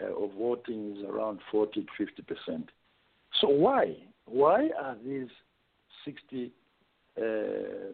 [0.00, 2.70] uh, of voting is around 40 to 50 percent.
[3.40, 3.96] So why?
[4.26, 5.28] Why are these
[6.04, 6.52] 60
[7.16, 7.22] uh,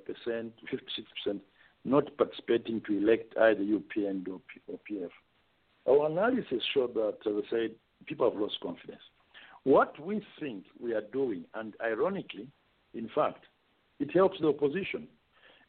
[0.06, 1.42] percent, 56 percent
[1.84, 5.10] not participating to elect either UPND or, P- or PF?
[5.88, 7.70] Our analysis showed that, as I said,
[8.06, 9.00] people have lost confidence.
[9.64, 12.48] What we think we are doing, and ironically,
[12.94, 13.44] in fact,
[13.98, 15.08] it helps the opposition.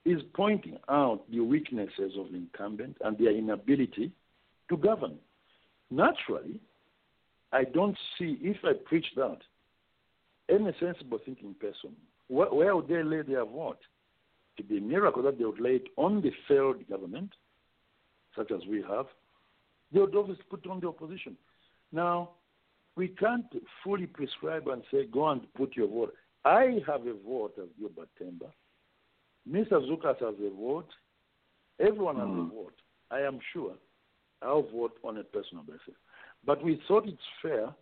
[0.09, 4.11] Is pointing out the weaknesses of the incumbent and their inability
[4.67, 5.19] to govern.
[5.91, 6.59] Naturally,
[7.51, 9.37] I don't see, if I preach that,
[10.49, 11.91] any sensible thinking person,
[12.27, 13.77] where, where would they lay their vote?
[14.57, 17.29] To be a miracle that they would lay it on the failed government,
[18.35, 19.05] such as we have,
[19.93, 21.37] they would always put on the opposition.
[21.91, 22.31] Now,
[22.95, 23.45] we can't
[23.83, 26.13] fully prescribe and say, go and put your vote.
[26.45, 28.51] I have a vote as Gilbert Temba.
[29.49, 29.81] Mr.
[29.88, 30.89] Zukas has a vote.
[31.79, 32.47] Everyone has Mm.
[32.51, 32.81] a vote.
[33.12, 33.75] I am sure
[34.41, 35.95] I'll vote on a personal basis.
[36.45, 37.73] But we thought it's fair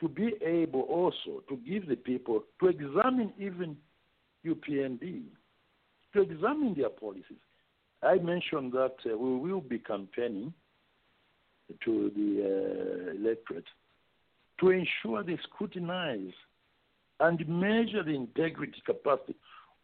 [0.00, 3.76] to be able also to give the people, to examine even
[4.44, 5.24] UPND,
[6.12, 7.42] to examine their policies.
[8.02, 10.54] I mentioned that uh, we will be campaigning
[11.84, 13.66] to the uh, electorate
[14.60, 16.32] to ensure they scrutinize
[17.20, 19.34] and measure the integrity capacity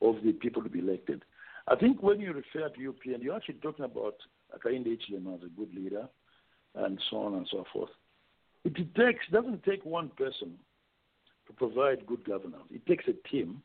[0.05, 1.25] of the people to be elected.
[1.67, 4.17] I think when you refer to UPN, you're actually talking about
[4.55, 6.09] Hakainde Hichilema as a good leader
[6.75, 7.90] and so on and so forth.
[8.64, 10.55] It takes doesn't take one person
[11.47, 12.64] to provide good governance.
[12.71, 13.62] It takes a team.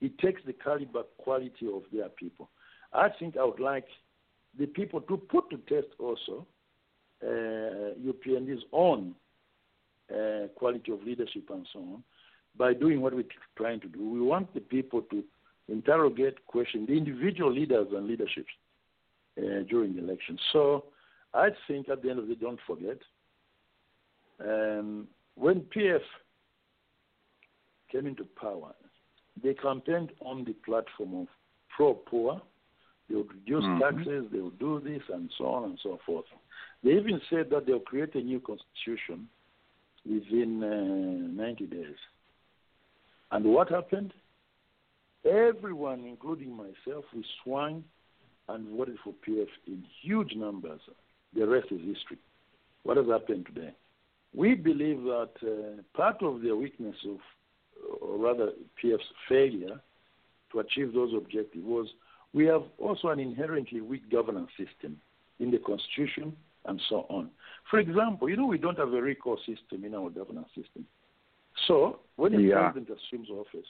[0.00, 2.48] It takes the caliber quality of their people.
[2.92, 3.86] I think I would like
[4.58, 6.46] the people to put to test also
[7.22, 9.14] uh, UPND's own
[10.10, 12.04] uh, quality of leadership and so on
[12.56, 13.24] by doing what we're
[13.56, 14.08] trying to do.
[14.08, 15.22] We want the people to
[15.70, 18.50] interrogate, question the individual leaders and leaderships
[19.38, 20.38] uh, during the election.
[20.52, 20.84] So
[21.32, 22.98] I think at the end of the day, don't forget,
[24.40, 25.06] um,
[25.36, 26.00] when PF
[27.90, 28.74] came into power,
[29.42, 31.26] they campaigned on the platform of
[31.74, 32.40] pro-poor.
[33.08, 33.80] They would reduce Mhm.
[33.80, 36.26] taxes, they would do this, and so on and so forth.
[36.82, 39.28] They even said that they'll create a new constitution
[40.04, 41.96] within uh, 90 days.
[43.30, 44.12] And what happened?
[45.24, 47.84] Everyone, including myself, we swung
[48.48, 50.80] and voted for PF in huge numbers.
[51.34, 52.18] The rest is history.
[52.82, 53.72] What has happened today?
[54.34, 57.18] We believe that uh, part of the weakness of,
[58.00, 58.52] or rather
[58.82, 59.80] PF's failure
[60.52, 61.88] to achieve those objectives was
[62.32, 64.96] we have also an inherently weak governance system
[65.38, 67.30] in the constitution and so on.
[67.70, 70.86] For example, you know, we don't have a recall system in our governance system.
[71.66, 72.70] So when a Yeah.
[72.70, 73.66] president assumes office,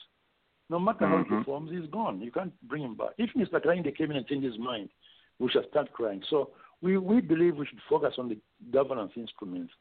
[0.71, 1.39] no matter how he Mhm.
[1.39, 2.21] performs, he's gone.
[2.21, 3.13] You can't bring him back.
[3.17, 3.59] If Mr.
[3.59, 4.89] Kainde came in and changed his mind,
[5.37, 6.23] we shall start crying.
[6.29, 8.37] So we, we believe we should focus on the
[8.71, 9.73] governance instruments.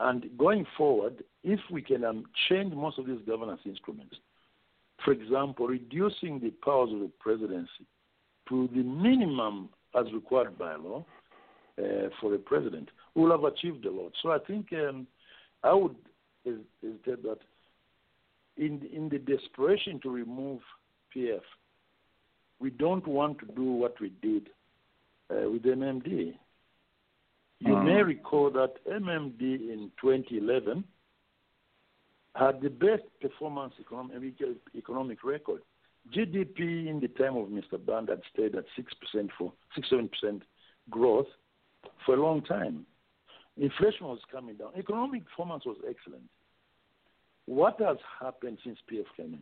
[0.00, 4.16] And going forward, if we can um, change most of these governance instruments,
[5.04, 7.86] for example, reducing the powers of the presidency
[8.48, 11.04] to the minimum as required by law
[11.78, 14.12] uh, for a president, we will have achieved a lot.
[14.20, 15.06] So I think um,
[15.62, 15.94] I would
[16.44, 17.38] that that
[18.56, 20.60] in in the desperation to remove
[21.14, 21.42] PF,
[22.60, 24.48] we don't want to do what we did
[25.30, 26.38] uh, with MMD.
[27.60, 27.84] You Mhm.
[27.84, 30.84] may recall that MMD in 2011
[32.34, 34.34] had the best performance economic,
[34.74, 35.62] economic record.
[36.10, 37.78] GDP in the time of Mr.
[37.84, 40.42] Banda had stayed at 6% for 6 7%
[40.90, 41.28] growth
[42.04, 42.84] for a long time.
[43.56, 44.72] Inflation was coming down.
[44.76, 46.28] Economic performance was excellent.
[47.46, 49.38] What has happened since PF in?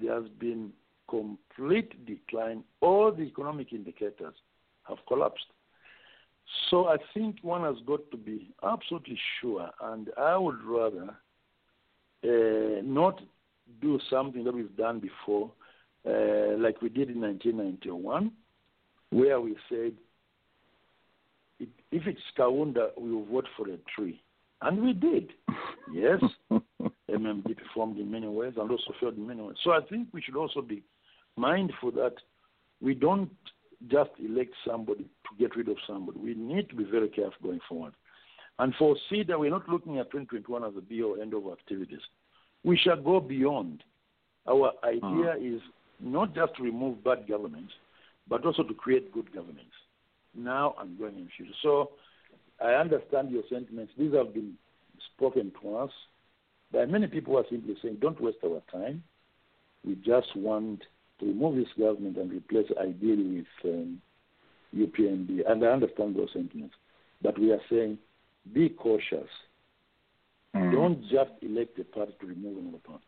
[0.00, 0.72] There has been
[1.08, 2.64] complete decline.
[2.80, 4.34] All the economic indicators
[4.88, 5.46] have collapsed.
[6.70, 11.16] So I think one has got to be absolutely sure, and I would rather
[12.24, 13.20] uh, not
[13.80, 15.50] do something that we've done before,
[16.06, 18.32] uh, like we did in 1991,
[19.10, 19.92] where we said,
[21.60, 24.20] if it's Kaunda, we will vote for a tree.
[24.62, 25.30] And we did.
[25.92, 26.20] Yes,
[27.12, 29.56] MMD performed in many ways and also failed in many ways.
[29.62, 30.82] So I think we should also be
[31.36, 32.14] mindful that
[32.80, 33.30] we don't
[33.88, 36.18] just elect somebody to get rid of somebody.
[36.18, 37.94] We need to be very careful going forward.
[38.58, 42.00] And for OCiDA, we're not looking at 2021 as a be or end of activities.
[42.64, 43.82] We shall go beyond.
[44.48, 45.56] Our idea mm.
[45.56, 45.60] is
[46.00, 47.68] not just to remove bad government,
[48.28, 49.72] but also to create good governance
[50.34, 51.52] now and going in future.
[51.62, 51.90] So
[52.62, 53.92] I understand your sentiments.
[53.98, 54.54] These have been
[55.14, 55.90] spoken to us
[56.72, 59.02] by many people who are simply saying, don't waste our time.
[59.84, 60.82] We just want
[61.20, 64.00] to remove this government and replace it ideally with um,
[64.74, 65.40] UPND.
[65.48, 66.74] And I understand those sentiments.
[67.20, 67.98] But we are saying,
[68.52, 69.28] be cautious.
[70.56, 70.72] Mm.
[70.72, 73.04] Don't just elect a party to remove another party.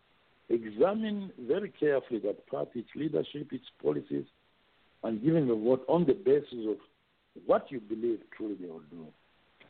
[0.50, 4.26] Examine very carefully that party, its leadership, its policies,
[5.02, 6.76] and give them a vote on the basis of
[7.46, 9.06] what you believe truly they will do.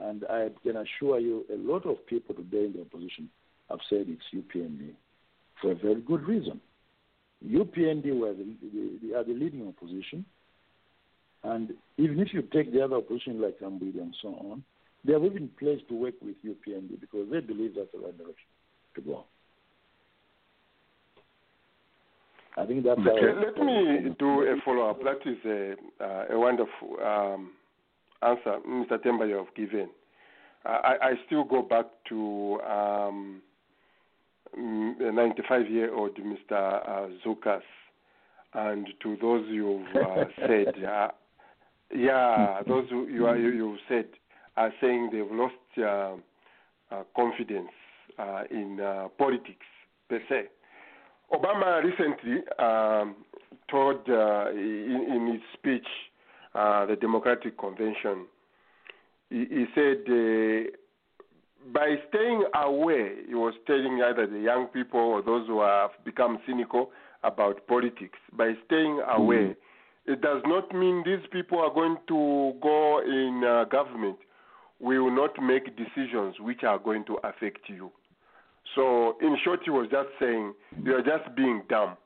[0.00, 3.30] And I can assure you, a lot of people today in the opposition
[3.70, 4.90] have said it's UPND
[5.60, 6.60] for a very good reason.
[7.46, 10.24] UPND were the, the, the, are the leading opposition.
[11.42, 14.64] And even if you take the other opposition like Ambudi and so on,
[15.04, 18.48] they have even pledged to work with UPND because they believe that's the right direction
[18.94, 19.24] to go.
[22.56, 25.00] I think that's Okay, let me do a follow up.
[25.02, 27.50] That is a, uh, a wonderful um,
[28.22, 28.98] answer, Mr.
[29.04, 29.90] Temba, you have given.
[30.64, 33.42] I, I still go back to um,
[34.56, 36.52] 95 year old Mr.
[36.52, 37.62] Uh, Zukas
[38.52, 41.08] and to those you've uh, said, uh,
[41.94, 44.06] yeah, those who you, are, you, you've said
[44.56, 45.54] are saying they've lost
[47.16, 47.70] confidence
[48.18, 49.66] uh, in uh, politics
[50.08, 50.44] per se.
[51.32, 53.16] Obama recently um,
[53.70, 55.86] told uh, in, in his speech,
[56.54, 58.26] uh, the Democratic Convention,
[59.30, 60.70] he, he said uh,
[61.72, 66.38] by staying away, he was telling either the young people or those who have become
[66.46, 66.90] cynical
[67.22, 69.56] about politics, by staying away,
[70.06, 74.18] it does not mean these people are going to go in uh, government.
[74.78, 77.90] We will not make decisions which are going to affect you.
[78.74, 80.52] So, in short, he was just saying
[80.82, 81.96] you are just being dumb.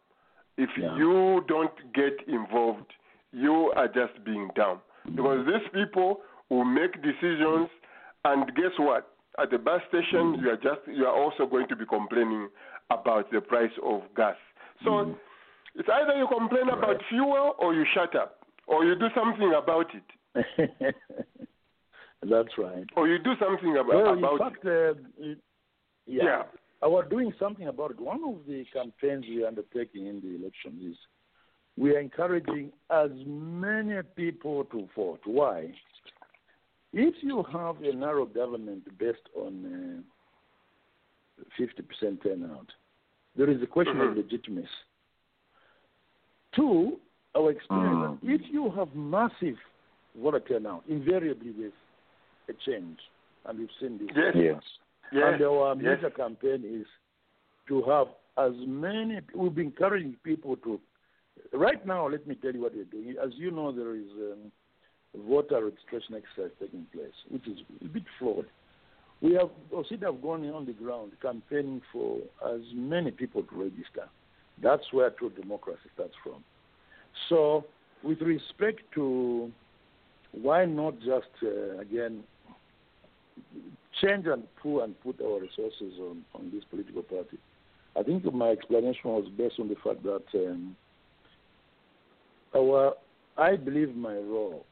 [0.56, 0.96] If Yeah.
[0.96, 2.92] you don't get involved,
[3.32, 4.80] you are just being dumb.
[5.14, 7.68] Because these people will make decisions,
[8.24, 9.10] and guess what?
[9.40, 12.48] At the bus station, you are just you are also going to be complaining
[12.90, 14.36] about the price of gas.
[14.84, 15.14] So,
[15.74, 19.86] it's either you complain about fuel or you shut up, or you do something about
[19.94, 20.08] it,
[22.22, 22.86] that's right.
[22.96, 25.38] or you do something about, Well, in about fact, uh, it-
[26.06, 26.42] yeah, Yeah.
[26.82, 28.00] our doing something about it.
[28.00, 30.96] One of the campaigns we are undertaking in the elections is
[31.76, 35.20] we are encouraging as many people to vote.
[35.24, 35.72] Why?
[36.92, 40.04] If you have a narrow government based on
[41.40, 42.66] uh, 50% turnout,
[43.36, 44.16] there is a question of Mhm.
[44.16, 44.68] legitimacy.
[46.52, 46.98] Two,
[47.34, 49.58] our experience, if you have massive
[50.16, 51.72] voter turnout, invariably with
[52.48, 52.98] a change,
[53.44, 54.08] and we've seen this.
[54.16, 54.34] Yes.
[54.34, 54.62] Yes.
[55.12, 55.82] yes, And our yes.
[55.84, 56.86] major campaign is
[57.68, 58.08] to have
[58.38, 59.20] as many.
[59.34, 60.80] We've been encouraging people to.
[61.52, 63.16] Right now, let me tell you what we're doing.
[63.22, 64.50] As you know, there is um,
[65.16, 68.46] voter registration exercise taking place, which is a bit flawed.
[69.20, 74.08] We have OCiDA have gone on the ground campaigning for as many people to register.
[74.62, 76.44] That's where true democracy starts from.
[77.28, 77.64] So,
[78.04, 79.50] with respect to
[80.32, 82.22] why not just uh, again
[84.00, 87.38] change and pull and put our resources on, on this political party.
[87.96, 90.76] I think my explanation was based on the fact that um,
[92.54, 92.94] our,
[93.36, 94.64] I believe my role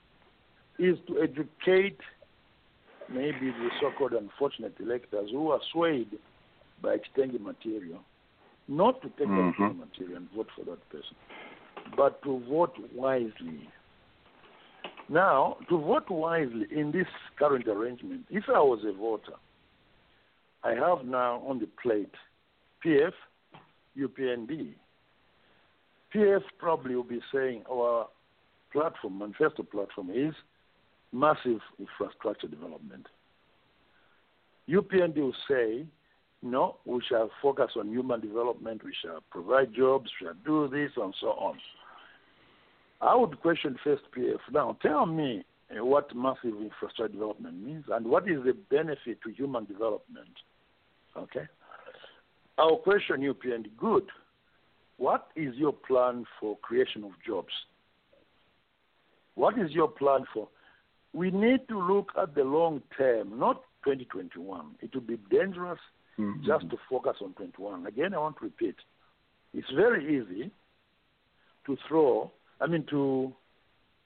[0.79, 1.99] is to educate
[3.09, 6.19] maybe the so-called unfortunate electors who are swayed
[6.83, 8.01] by extended material,
[8.69, 11.17] not to take mm material and vote for that person,
[11.97, 13.69] but to vote wisely.
[15.09, 17.07] Now, to vote wisely in this
[17.39, 19.39] current arrangement, if I was a voter,
[20.65, 22.13] I have now on the plate
[22.85, 23.13] PF,
[23.97, 24.75] UPND.
[26.15, 28.09] PF probably will be saying our
[28.73, 30.35] platform, manifesto platform, is
[31.17, 33.07] massive infrastructure development.
[34.69, 35.87] UPND will say,
[36.43, 40.91] no, we shall focus on human development, we shall provide jobs, we shall do this,
[40.97, 41.59] and so on.
[43.01, 44.39] I would question first PF.
[44.53, 49.31] Now, tell me uh, what massive infrastructure development means and what is the benefit to
[49.33, 50.31] human development.
[51.17, 51.47] Okay?
[52.59, 53.67] I'll question you, PND.
[53.77, 54.05] Good.
[54.97, 57.53] What is your plan for creation of jobs?
[59.35, 60.49] What is your plan for?
[61.13, 64.77] We need to look at the long term, not 2021.
[64.81, 65.79] It would be dangerous
[66.19, 66.45] mm-hmm.
[66.45, 67.87] just to focus on 21.
[67.87, 68.77] Again, I want to repeat.
[69.55, 70.51] It's very easy
[71.67, 72.31] to throw,
[72.61, 73.33] I mean, to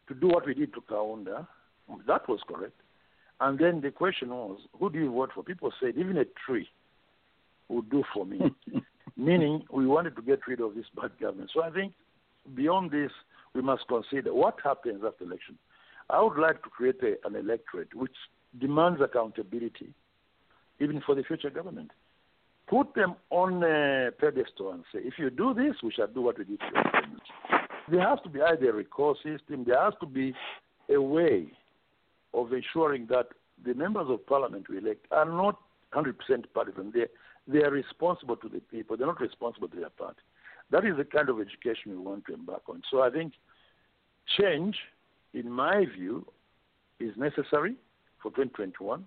[0.09, 1.47] to do what we did to Kaunda.
[2.07, 2.75] That was correct.
[3.41, 5.43] And then the question was, who do you vote for?
[5.43, 6.69] People said even a tree
[7.69, 8.41] would do for me.
[9.17, 11.51] Meaning, we wanted to get rid of this bad government.
[11.55, 11.93] So I think
[12.55, 13.11] beyond this,
[13.55, 15.59] we must consider what happens after election.
[16.13, 18.15] I would like to create a, an electorate which
[18.59, 19.93] demands accountability,
[20.81, 21.91] even for the future government.
[22.69, 26.39] Put them on a pedestal and say, if you do this, we shall do what
[26.39, 26.61] we did.
[27.91, 30.35] There has to be either a recall system, there has to be
[30.89, 31.53] a way
[32.33, 33.27] of ensuring that
[33.65, 35.59] the members of parliament we elect are not
[35.95, 36.15] 100%
[36.55, 36.93] partisan.
[36.95, 37.09] They're,
[37.49, 40.21] they are responsible to the people, they're not responsible to their party.
[40.71, 42.83] That is the kind of education we want to embark on.
[42.91, 43.33] So I think
[44.39, 44.77] change,
[45.35, 46.27] in my view,
[46.99, 47.75] is necessary
[48.23, 49.05] for 2021,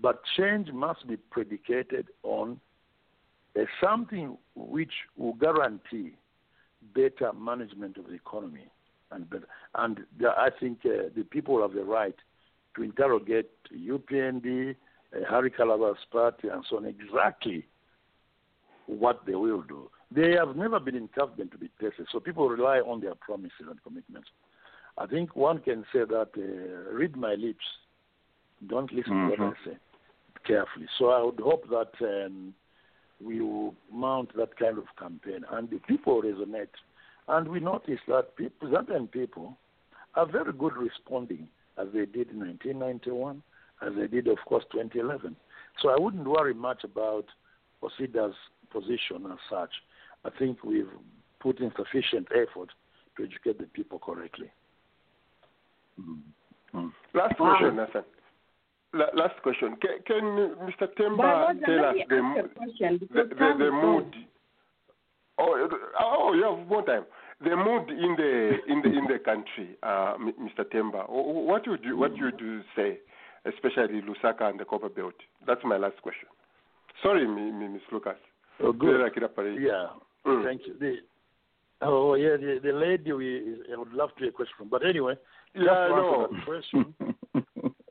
[0.00, 2.60] but change must be predicated on
[3.58, 6.12] uh, something which will guarantee
[6.94, 8.66] better management of the economy
[9.10, 9.48] and better.
[9.74, 12.14] And the, I think uh, the people have the right
[12.76, 14.76] to interrogate UPND,
[15.14, 17.66] uh, Harry Kalaba's party, and so on, exactly
[18.86, 19.90] what they will do.
[20.10, 23.66] They have never been in government to be tested, so people rely on their promises
[23.68, 24.28] and commitments.
[25.00, 27.64] I think one can say that uh, read my lips,
[28.68, 29.76] don't listen to what I say
[30.46, 30.86] carefully.
[30.98, 31.92] So I would hope that
[32.26, 32.52] um,
[33.24, 36.68] we will mount that kind of campaign and the people resonate.
[37.28, 39.56] And we notice that people, Zambian people
[40.16, 41.48] are very good responding
[41.78, 43.42] as they did in 1991,
[43.80, 45.34] as they did, of course, 2011.
[45.80, 47.24] So I wouldn't worry much about
[47.82, 48.34] OCiDA's
[48.70, 49.70] position as such.
[50.26, 50.90] I think we've
[51.40, 52.68] put in sufficient effort
[53.16, 54.50] to educate the people correctly.
[56.00, 56.88] Mm-hmm.
[57.14, 58.04] Last question, Nathan.
[58.92, 59.76] La- last question.
[59.80, 60.24] Can, can
[60.66, 60.88] Mr.
[60.98, 64.14] Temba tell us the, ask question the, the, the mood?
[65.38, 65.68] Oh,
[66.00, 67.04] oh, you have more time.
[67.42, 70.64] The mood in the in the in the country, uh, Mr.
[70.72, 71.08] Temba.
[71.08, 72.98] What would you what would you say,
[73.46, 75.14] especially Lusaka and the Copper Belt?
[75.46, 76.28] That's my last question.
[77.02, 77.82] Sorry, M- M- Ms.
[77.90, 78.16] Lucas.
[78.62, 79.00] Oh, good.
[79.58, 79.86] Yeah,
[80.26, 80.44] Mm.
[80.44, 80.98] thank you.
[81.82, 84.68] Oh, yeah, the, the lady, we, I would love to hear a question from.
[84.68, 85.14] But anyway,
[85.54, 86.28] Yeah, to I know.
[86.30, 86.94] that question,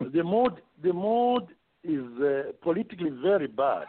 [0.14, 1.48] the mode, the mode
[1.84, 3.86] is uh, politically very bad.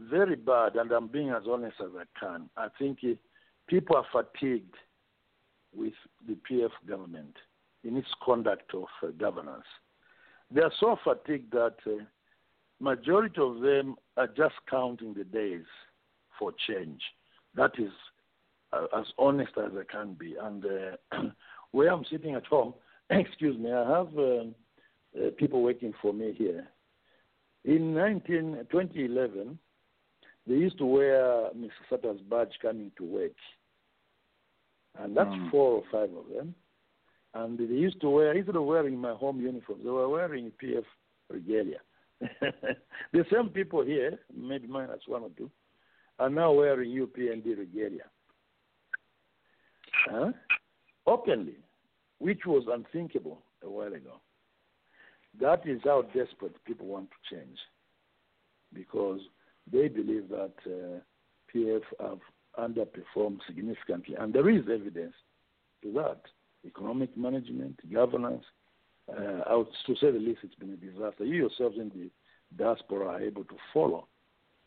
[0.00, 2.50] Very bad, and I'm being as honest as I can.
[2.56, 3.14] I think uh,
[3.68, 4.74] people are fatigued
[5.74, 5.92] with
[6.26, 7.36] the PF government
[7.84, 9.64] in its conduct of uh, governance.
[10.50, 12.02] They are so fatigued that uh,
[12.80, 15.64] majority of them are just counting the days
[16.38, 17.00] for change.
[17.54, 17.92] That is
[18.98, 20.36] as honest as I can be.
[20.40, 21.22] And uh,
[21.72, 22.74] where I'm sitting at home,
[23.10, 24.54] excuse me, I have um,
[25.16, 26.66] uh, people waiting for me here.
[27.64, 29.58] In 19, 2011,
[30.46, 31.70] they used to wear Mr.
[31.88, 33.32] Sata's badge coming to work.
[34.98, 35.50] And that's Mm.
[35.50, 36.54] four or five of them.
[37.34, 40.84] And they used to wear, instead of wearing my home uniform, they were wearing PF
[41.28, 41.80] regalia.
[42.20, 45.50] the same people here, maybe minus one or two,
[46.18, 48.04] are now wearing UPND regalia.
[50.06, 50.32] Huh?
[51.06, 51.56] Openly,
[52.18, 54.20] which was unthinkable a while ago.
[55.40, 57.58] That is how desperate people want to change
[58.72, 59.20] because
[59.70, 61.00] they believe that uh,
[61.54, 62.18] PF have
[62.58, 64.14] underperformed significantly.
[64.18, 65.14] And there is evidence
[65.82, 66.20] to that
[66.64, 68.44] economic management, governance.
[69.08, 71.24] Uh, would, to say the least, it's been a disaster.
[71.24, 72.10] You yourselves in the
[72.56, 74.06] diaspora are able to follow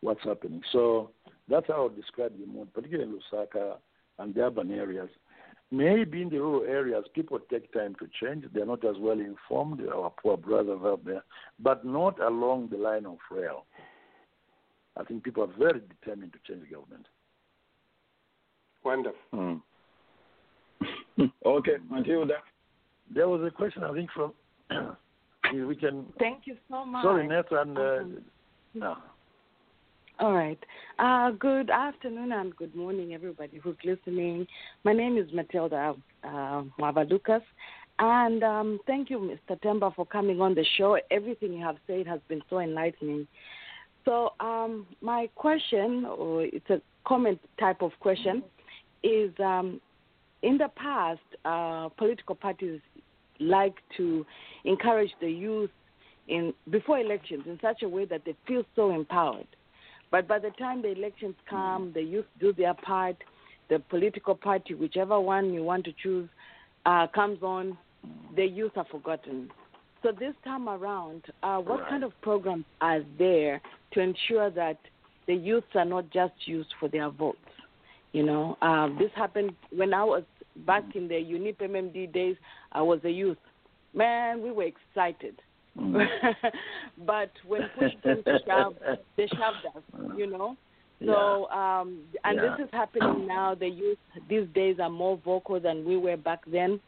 [0.01, 0.61] what's happening.
[0.71, 1.11] So
[1.47, 3.77] that's how I would describe the mood, particularly in Lusaka
[4.19, 5.09] and the urban areas.
[5.69, 8.45] Maybe in the rural areas, people take time to change.
[8.53, 11.23] They're not as well informed, our poor brothers out there,
[11.59, 13.65] but not along the line of rail.
[14.95, 17.05] I think people are very determined to change the government.
[18.83, 19.19] Wonderful.
[19.33, 19.61] Mm.
[21.45, 22.35] okay, Matilda.
[23.13, 24.33] There was a question, I think, from.
[25.67, 26.05] we can.
[26.17, 27.03] Thank you so much.
[27.03, 27.77] Sorry, Nathan.
[27.77, 28.03] Uh,
[28.73, 28.97] no.
[30.19, 30.57] All right.
[30.97, 34.47] Uh, good afternoon and good morning, everybody who's listening.
[34.83, 35.93] My name is Matilda
[36.23, 37.43] uh, Mava Lucas.
[37.99, 39.59] And um, thank you, Mr.
[39.61, 40.97] Temba, for coming on the show.
[41.11, 43.27] Everything you have said has been so enlightening.
[44.05, 48.41] So, um, my question, or it's a comment type of question,
[49.03, 49.79] is um,
[50.41, 52.81] in the past, uh, political parties
[53.39, 54.25] like to
[54.65, 55.69] encourage the youth
[56.27, 59.45] in before elections in such a way that they feel so empowered.
[60.11, 63.17] But by the time the elections come, the youth do their part.
[63.69, 66.29] The political party, whichever one you want to choose,
[66.85, 67.77] uh, comes on.
[68.35, 69.51] The youth are forgotten.
[70.03, 71.89] So this time around, uh, what Right.
[71.89, 73.59] kind of programs are there
[73.91, 74.77] to ensure that
[75.25, 77.39] the youths are not just used for their votes?
[78.13, 80.23] You know, uh, this happened when I was
[80.65, 82.37] back in the UNIP MMD days.
[82.71, 83.37] I was a youth.
[83.93, 85.41] Man, we were excited.
[87.05, 88.75] but when push came to shove,
[89.15, 89.83] they shoved us,
[90.17, 90.57] you know.
[91.05, 92.55] So, um, and Yeah.
[92.57, 93.53] this is happening now.
[93.53, 96.79] The youth these days are more vocal than we were back then.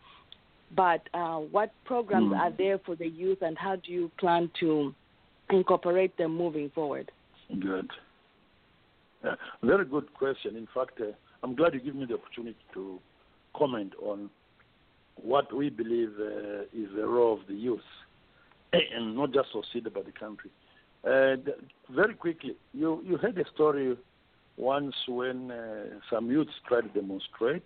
[0.75, 2.39] But uh, what programs Mm.
[2.39, 4.93] are there for the youth, and how do you plan to
[5.49, 7.11] incorporate them moving forward?
[7.59, 7.89] Good.
[9.23, 10.55] Yeah, very good question.
[10.55, 11.11] In fact, uh,
[11.43, 12.99] I'm glad you give me the opportunity to
[13.55, 14.29] comment on
[15.15, 17.89] what we believe uh, is the role of the youth,
[18.95, 20.49] and not just OCiDA, but the country.
[21.03, 21.37] Uh,
[21.89, 23.95] very quickly, you, you heard a story
[24.57, 27.63] once when uh, some youths tried to demonstrate.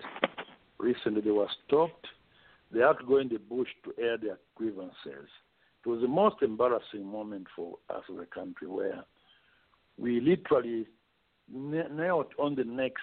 [0.77, 2.07] Recently, they were stopped.
[2.71, 5.29] They had to go in the bush to air their grievances.
[5.85, 9.03] It was the most embarrassing moment for us as a country where
[9.97, 10.87] we literally
[11.51, 13.01] na- nailed on the necks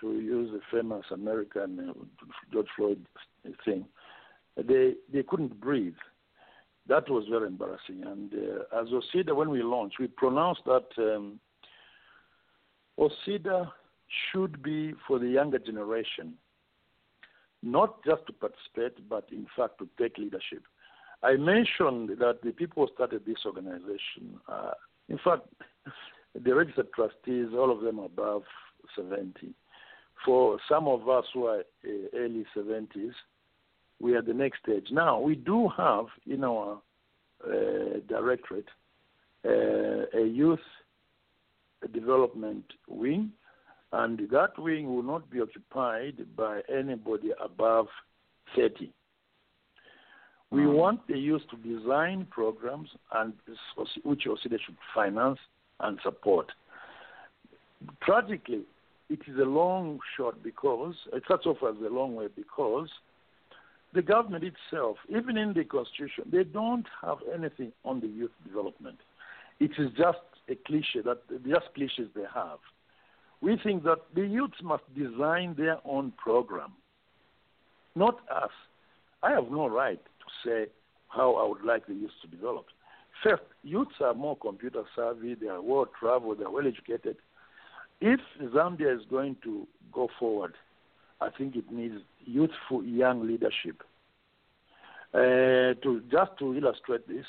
[0.00, 1.92] to use the famous American uh,
[2.52, 3.04] George Floyd
[3.64, 3.86] thing,
[4.56, 5.94] they they couldn't breathe.
[6.86, 8.02] That was very embarrassing.
[8.04, 11.40] And uh, as OCIDA, when we launched, we pronounced that um,
[12.98, 13.70] OCIDA
[14.30, 16.34] should be for the younger generation,
[17.62, 20.62] not just to participate, but in fact to take leadership.
[21.22, 24.72] I mentioned that the people who started this organization, uh,
[25.08, 25.46] in fact,
[26.44, 28.42] the registered trustees, all of them above
[28.94, 29.54] 70.
[30.24, 33.12] For some of us who are uh, early 70s,
[34.00, 34.88] we are the next stage.
[34.90, 36.80] Now, we do have in our
[37.46, 37.50] uh,
[38.08, 38.68] directorate
[39.44, 40.60] uh, a youth
[41.92, 43.30] development wing,
[43.92, 47.86] and that wing will not be occupied by anybody above
[48.56, 48.90] 30.
[50.50, 50.74] We Mm.
[50.74, 53.32] want the youth to design programs and
[54.04, 55.40] which OCIDA should finance
[55.80, 56.52] and support.
[58.00, 58.64] Tragically,
[59.10, 62.88] it is a long shot because it starts off as a long way because
[63.94, 68.98] the government itself, even in the constitution, they don't have anything on the youth development.
[69.60, 70.18] It is just
[70.48, 72.58] a cliche that just cliches they have.
[73.40, 76.72] We think that the youths must design their own program,
[77.94, 78.50] not us.
[79.22, 80.70] I have no right to say
[81.08, 82.66] how I would like the youth to develop.
[83.22, 87.16] First, youths are more computer savvy, they are well traveled, they are well educated.
[88.00, 90.54] If Zambia is going to go forward,
[91.24, 91.94] I think it needs
[92.24, 93.82] youthful young leadership.
[95.12, 97.24] Uh, to just to illustrate this,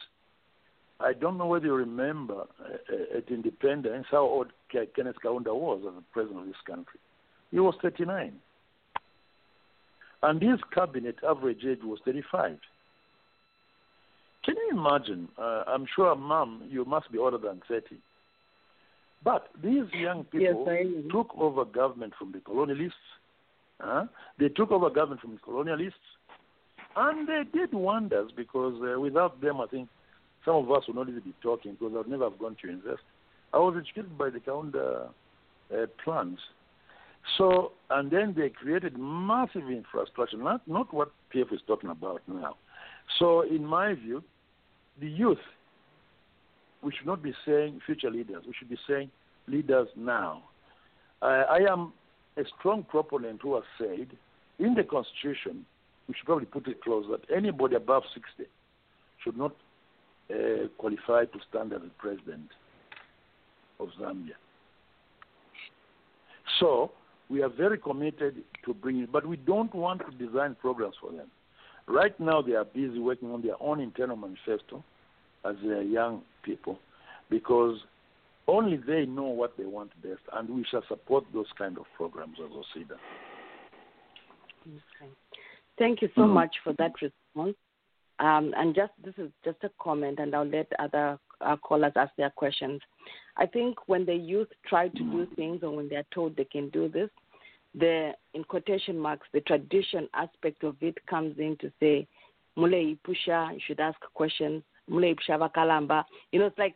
[1.00, 5.82] I don't know whether you remember uh, at independence how old Ke- Kenneth Kaunda was
[5.88, 7.00] as the president of this country.
[7.52, 8.34] He was 39.
[10.24, 12.58] And his cabinet average age was 35.
[14.43, 15.28] Can you imagine?
[15.38, 17.98] Uh, I'm sure, Mom, you must be older than 30.
[19.24, 21.10] But these young people am.
[21.12, 22.91] took over government from the colonialists.
[24.39, 25.93] They took over government from the colonialists.
[26.95, 29.89] And they did wonders because uh, without them, I think
[30.45, 32.69] some of us would not even be talking because I would never have gone to
[32.69, 33.01] invest.
[33.53, 35.09] I was educated by the Kaunda
[35.73, 36.39] uh, plans.
[37.38, 42.55] So, and then they created massive infrastructure, not, not what PF is talking about now.
[43.19, 44.23] So, in my view,
[44.99, 45.39] the youth,
[46.82, 48.43] we should not be saying future leaders.
[48.45, 49.09] We should be saying
[49.47, 50.43] leaders now.
[51.21, 51.93] Uh, I am
[52.38, 54.08] a strong proponent who has said
[54.60, 55.66] in the Constitution,
[56.08, 58.50] we should probably put it close that anybody above 60
[59.24, 59.54] should not
[60.30, 62.50] uh, qualify to stand as the president
[63.80, 64.36] of Zambia.
[66.60, 66.92] So
[67.30, 71.28] we are very committed to bringing, but we don't want to design programs for them.
[71.88, 74.84] Right now, they are busy working on their own internal manifesto
[75.44, 76.80] as are young people,
[77.30, 77.78] because
[78.48, 82.38] only they know what they want best, and we shall support those kind of programs
[82.43, 82.98] as OCIDA.
[84.68, 85.12] Okay.
[85.78, 87.56] Thank you so much for that response.
[88.20, 92.16] Um, and just this is just a comment, and I'll let other uh, callers ask
[92.16, 92.82] their questions.
[93.36, 96.46] I think when the youth try to do things, or when they are told they
[96.46, 97.10] can do this,
[97.78, 102.08] the in quotation marks the tradition aspect of it comes in to say,
[102.56, 106.06] "Mule pusha, you should ask questions." Mule pusha vakalamba.
[106.32, 106.76] You know, it's like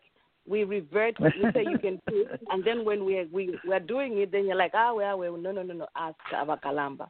[0.49, 1.15] we revert.
[1.19, 4.31] We say you can do it, and then when we are, we we're doing it,
[4.31, 7.07] then you're like, "Ah, well, well, no, no, no, no, ask vakalamba."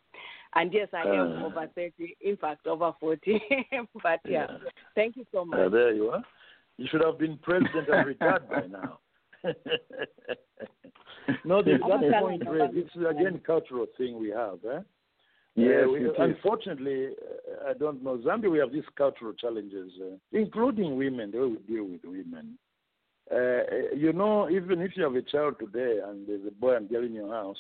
[0.56, 1.46] And yes, I am Uh.
[1.46, 3.42] over 30, in fact, over 40.
[4.04, 4.70] but yeah, Yeah.
[4.96, 5.60] thank you so much.
[5.60, 6.24] Uh, there you are.
[6.78, 9.00] You should have been president and retired by now.
[11.46, 12.74] no, there's I'm that point you, raised.
[12.74, 14.60] I'm It's again cultural thing we have.
[14.66, 14.80] Eh?
[15.56, 16.16] Yes, Uh, we, it is.
[16.18, 18.18] unfortunately, uh, I don't know.
[18.18, 22.58] Zambia, we have these cultural challenges, uh, including women, the way we deal with women.
[23.32, 26.90] Uh, you know, even if you have a child today and there's a boy and
[26.90, 27.58] girl in your house,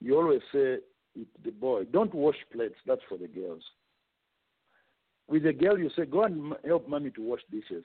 [0.00, 0.78] you always say
[1.16, 3.62] it, the boy, don't wash plates, that's for the girls.
[5.28, 7.84] With the girl, you say, go and help mommy to wash dishes.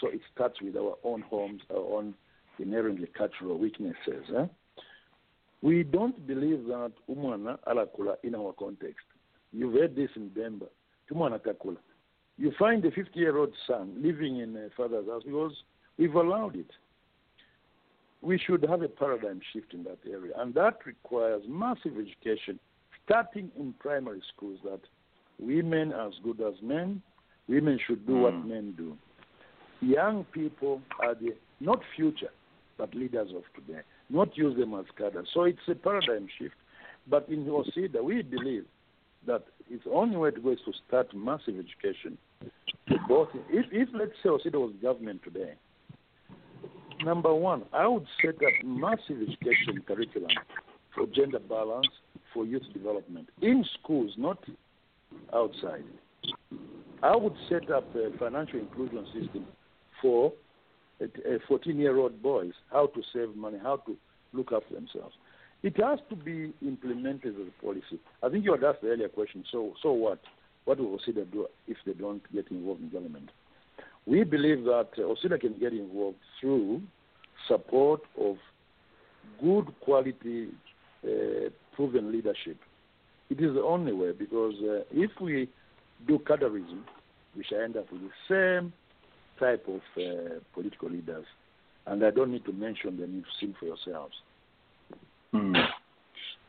[0.00, 2.14] So it starts with our own homes, our own
[2.58, 4.24] inherently cultural weaknesses.
[4.36, 4.46] Eh?
[5.62, 9.06] We don't believe that umwana alakula in our context.
[9.52, 10.30] You've heard this in.
[11.10, 11.78] Umwana kakula.
[12.36, 15.52] You find a 50-year-old son living in a father's house because
[15.98, 16.70] we've allowed it.
[18.22, 22.58] We should have a paradigm shift in that area, and that requires massive education,
[23.04, 24.58] starting in primary schools.
[24.64, 24.80] That
[25.38, 27.02] women are as good as men.
[27.48, 28.46] Women should do what Mm.
[28.46, 28.96] men do.
[29.82, 32.30] Young people are the not future,
[32.78, 33.82] but leaders of today.
[34.08, 35.28] Not use them as cadres.
[35.34, 36.56] So it's a paradigm shift.
[37.06, 38.64] But in OCIDA, we believe
[39.26, 42.16] that it's the only way to go is to start massive education.
[42.88, 45.54] to Both, if, if let's say OCIDA was government today,
[47.04, 50.30] number one, I would set up massive education curriculum
[50.94, 51.88] for gender balance
[52.32, 54.38] for youth development in schools, not
[55.32, 55.84] outside.
[57.02, 59.46] I would set up a financial inclusion system
[60.00, 60.32] for
[61.02, 61.06] uh,
[61.48, 63.96] 14 year old boys how to save money, how to
[64.32, 65.14] look after themselves.
[65.62, 67.98] It has to be implemented as a policy.
[68.22, 70.20] I think you had asked the earlier question so, so what?
[70.66, 73.30] What will OCiDA do if they don't get involved in government?
[74.06, 76.82] We believe that OCiDA can get involved through
[77.48, 78.36] support of
[79.40, 80.48] good quality,
[81.04, 82.58] uh, proven leadership.
[83.30, 85.48] It is the only way because uh, if we
[86.06, 86.82] do cadarism,
[87.36, 88.10] we shall end up with the
[88.60, 88.72] same
[89.38, 91.24] type of uh, political leaders.
[91.86, 94.14] And I don't need to mention them, you've seen for yourselves.
[95.32, 95.54] Hmm.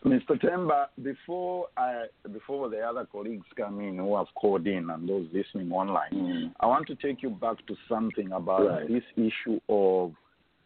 [0.04, 0.39] Mr.
[0.39, 5.28] Temba, before I, before the other colleagues come in who have called in and those
[5.34, 6.52] listening online, Mm.
[6.60, 8.88] I want to take you back to something about Right.
[8.88, 10.14] this issue of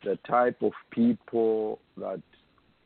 [0.03, 2.21] the type of people that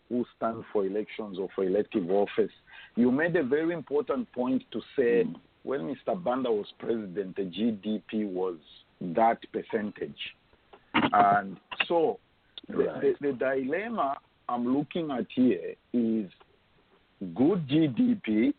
[0.10, 2.52] who stand for elections or for elective office.
[2.96, 5.36] You made a very important point to say Mm.
[5.64, 6.14] when Mr.
[6.24, 8.58] Banda was president, the GDP was
[9.02, 10.36] that percentage.
[10.94, 12.20] And so
[12.70, 13.20] the, Right.
[13.20, 14.18] the, the dilemma
[14.50, 16.30] I'm looking at here is
[17.36, 18.54] good GDP,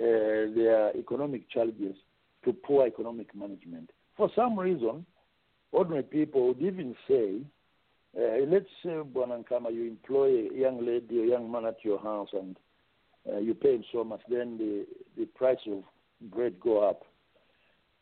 [0.01, 1.97] uh, their economic challenges
[2.45, 3.91] to poor economic management.
[4.17, 5.07] For some reason,
[5.73, 7.41] ordinary people would even say,
[8.17, 12.29] uh, let's say, Bwanankama, you employ a young lady or young man at your house
[12.33, 12.57] and
[13.33, 14.87] uh, you pay him so much, then the,
[15.17, 15.83] the price of
[16.31, 17.03] bread go up.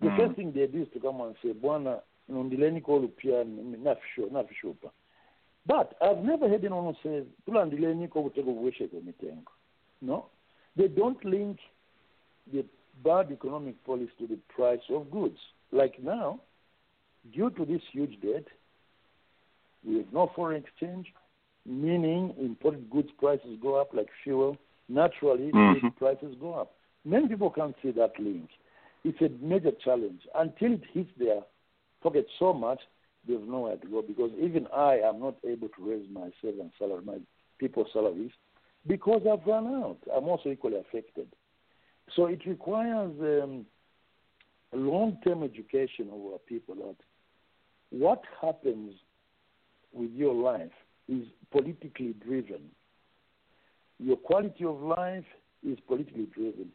[0.00, 0.16] The Mm.
[0.16, 4.90] first thing they do is to come and say, Bwana, nondileni kolupia nafisho nafishupa.
[5.66, 9.52] But I've never heard anyone who says, tulandileni kobutego bweshe mitengo.
[10.00, 10.26] No.
[10.76, 11.58] They don't link
[12.52, 12.64] the
[13.04, 15.38] bad economic policy to the price of goods.
[15.70, 16.40] Like now,
[17.32, 18.44] due to this huge debt,
[19.84, 21.12] we have no foreign exchange,
[21.64, 24.56] meaning imported goods prices go up like fuel.
[24.88, 25.94] Naturally, Mhm.
[25.96, 26.74] prices go up.
[27.04, 28.50] Many people can't see that link.
[29.04, 30.26] It's a major challenge.
[30.34, 31.44] Until it hits their
[32.00, 32.80] pocket so much,
[33.28, 37.04] have nowhere to go because even I am not able to raise my servant salary,
[37.04, 37.18] my
[37.58, 38.32] people's salaries,
[38.86, 39.98] because I've run out.
[40.14, 41.28] I'm also equally affected.
[42.16, 43.66] So it requires um,
[44.72, 46.96] long-term education of our people that
[47.90, 48.94] what happens
[49.92, 50.72] with your life
[51.08, 52.70] is politically driven.
[53.98, 55.24] Your quality of life
[55.66, 56.68] is politically driven.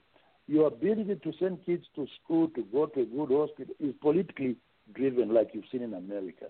[0.48, 4.56] Your ability to send kids to school, to go to a good hospital, is politically
[4.94, 6.46] driven, like you've seen in America.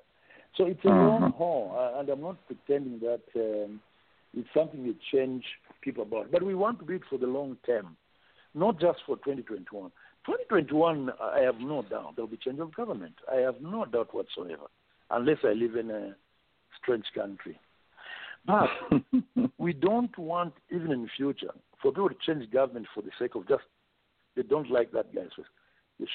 [0.55, 1.35] So it's a long Mhm.
[1.35, 3.81] haul, uh, and I'm not pretending that um,
[4.33, 5.45] it's something we change
[5.81, 6.31] people about.
[6.31, 7.95] But we want to do it for the long term,
[8.53, 9.91] not just for 2021.
[10.25, 13.15] 2021, I have no doubt there will be change of government.
[13.31, 14.67] I have no doubt whatsoever,
[15.09, 16.15] unless I live in a
[16.81, 17.59] strange country.
[18.45, 18.69] But
[19.57, 23.35] we don't want, even in the future, for people to change government for the sake
[23.35, 23.63] of just
[24.35, 25.27] they don't like that guy.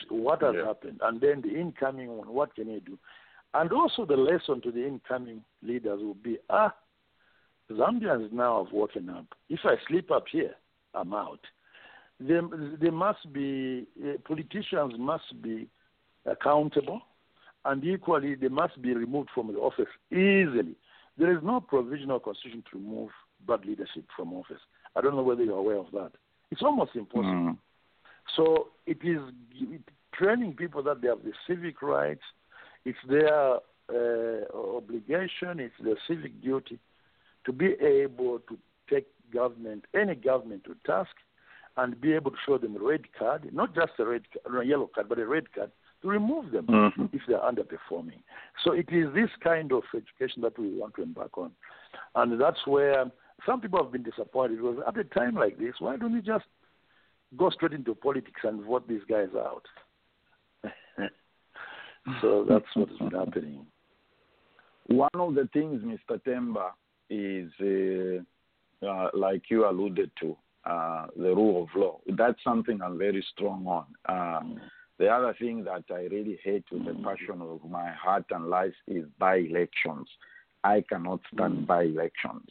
[0.09, 0.67] What has Yeah.
[0.67, 1.01] happened?
[1.03, 2.99] And then the incoming one, what can he do?
[3.55, 6.75] And also the lesson to the incoming leaders will be, ah,
[7.71, 9.27] Zambians now have woken up.
[9.49, 10.55] If I sleep up here,
[10.95, 11.41] I'm out.
[12.21, 12.43] There,
[12.81, 15.69] there must be, uh, politicians must be
[16.27, 17.03] accountable,
[17.65, 20.77] and equally, they must be removed from the office easily.
[21.17, 23.11] There is no provisional constitution to remove
[23.47, 24.61] bad leadership from office.
[24.97, 26.13] I don't know whether you're aware of that.
[26.51, 27.25] It's almost impossible.
[27.25, 27.59] Mm.
[28.37, 29.21] So it is
[30.15, 32.23] training people that they have the civic rights.
[32.85, 33.57] It's their
[33.93, 36.79] uh, obligation, it's their civic duty
[37.45, 38.57] to be able to
[38.89, 41.11] take government, any government to task,
[41.77, 44.91] and be able to show them a red card, not just a red, a yellow
[44.95, 45.71] card, but a red card
[46.03, 47.09] to remove them Mhm.
[47.15, 48.23] if they're underperforming.
[48.63, 51.53] So it is this kind of education that we want to embark on,
[52.15, 53.11] and that's where
[53.47, 54.59] some people have been disappointed.
[54.59, 56.45] Because at a time like this, why don't you just
[57.37, 59.65] go straight into politics and vote these guys out?
[62.21, 63.67] so that's what has been happening.
[64.87, 66.21] One of the things, Mr.
[66.23, 66.71] Temba,
[67.09, 72.01] is uh, uh, like you alluded to, uh, the rule of law.
[72.17, 73.87] That's something I'm very strong on.
[74.07, 74.61] Uh,
[74.99, 78.75] the other thing that I really hate with the passion of my heart and life
[78.87, 80.09] is by elections.
[80.65, 82.49] I cannot stand by elections.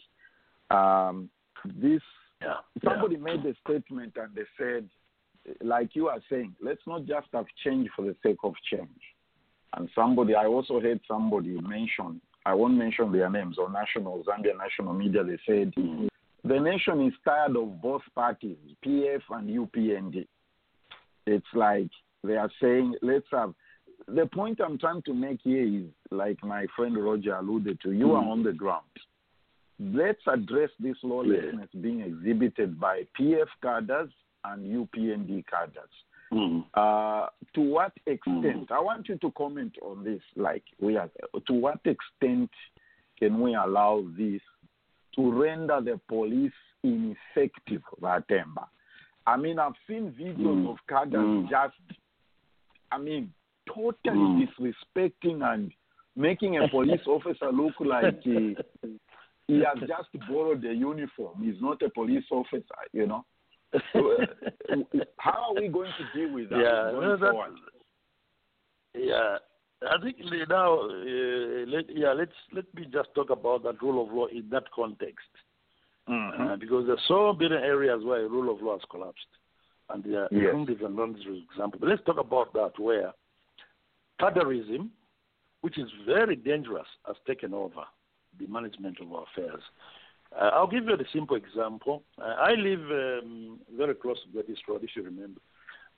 [0.70, 1.30] Um,
[1.66, 2.02] this
[2.42, 2.56] Yeah.
[2.84, 4.90] somebody made a statement and they said,
[5.62, 8.90] like you are saying, let's not just have change for the sake of change.
[9.76, 14.58] And somebody, I also heard somebody mention, I won't mention their names, or national, Zambia
[14.58, 15.74] national media, they said,
[16.44, 20.28] the nation is tired of both parties, PF and UPND.
[21.28, 21.90] It's like
[22.24, 23.54] they are saying, let's have,
[24.08, 28.14] the point I'm trying to make here is, like my friend Roger alluded to, you
[28.14, 28.32] are mm.
[28.32, 28.84] on the ground.
[29.82, 34.12] Let's address this lawlessness being exhibited by PF cadres
[34.46, 35.90] and UPND cadres.
[36.32, 36.64] Mm.
[36.76, 38.44] Uh, to what extent?
[38.44, 38.74] Mm-hmm.
[38.74, 40.22] I want you to comment on this.
[40.36, 41.10] Like, we are,
[41.48, 42.52] to what extent
[43.18, 44.42] can we allow this
[45.16, 46.52] to render the police
[46.84, 48.68] ineffective, Vatemba?
[49.26, 50.72] I mean, I've seen videos mm.
[50.72, 51.50] of cadres mm.
[51.50, 52.00] just,
[52.92, 53.34] I mean,
[53.68, 54.48] totally mm.
[54.96, 55.72] disrespecting and
[56.16, 58.56] making a police officer look like he,
[59.52, 61.36] he has just borrowed a uniform.
[61.44, 63.26] He's not a police officer, you know.
[63.94, 64.76] So, uh,
[65.18, 67.58] how are we going to deal with that Yeah, going no, that- forward?
[68.94, 69.38] Yeah,
[69.90, 70.18] I think
[70.50, 74.46] now, uh, let, yeah, let's let me just talk about that rule of law in
[74.52, 75.30] that context,
[76.10, 76.42] Mm-hmm.
[76.42, 79.32] uh, because there's so many areas where rule of law has collapsed,
[79.90, 80.54] and there are Yes.
[80.54, 81.80] Burundi and London, for example.
[81.80, 83.14] But let's talk about that where
[84.20, 84.90] cadreism,
[85.62, 87.84] which is very dangerous, has taken over
[88.42, 89.62] the management of our affairs.
[90.36, 92.04] Uh, I'll give you a simple example.
[92.20, 95.42] Uh, I live um, very close to Great East Road, if you remember.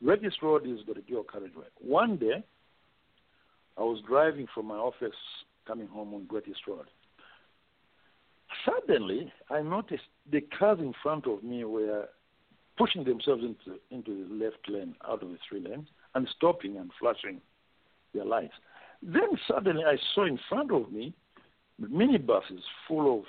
[0.04, 1.66] Great East Road is the Regior carriageway.
[1.80, 2.44] One day,
[3.78, 5.16] I was driving from my office
[5.68, 6.86] coming home on Great East Road.
[8.66, 12.08] Suddenly, I noticed the cars in front of me were
[12.78, 16.92] pushing themselves into, into the left lane out of the three lanes and stopping and
[17.00, 17.40] flashing
[18.14, 18.54] their lights.
[19.02, 21.14] Then suddenly, I saw in front of me
[21.82, 23.26] minibuses full of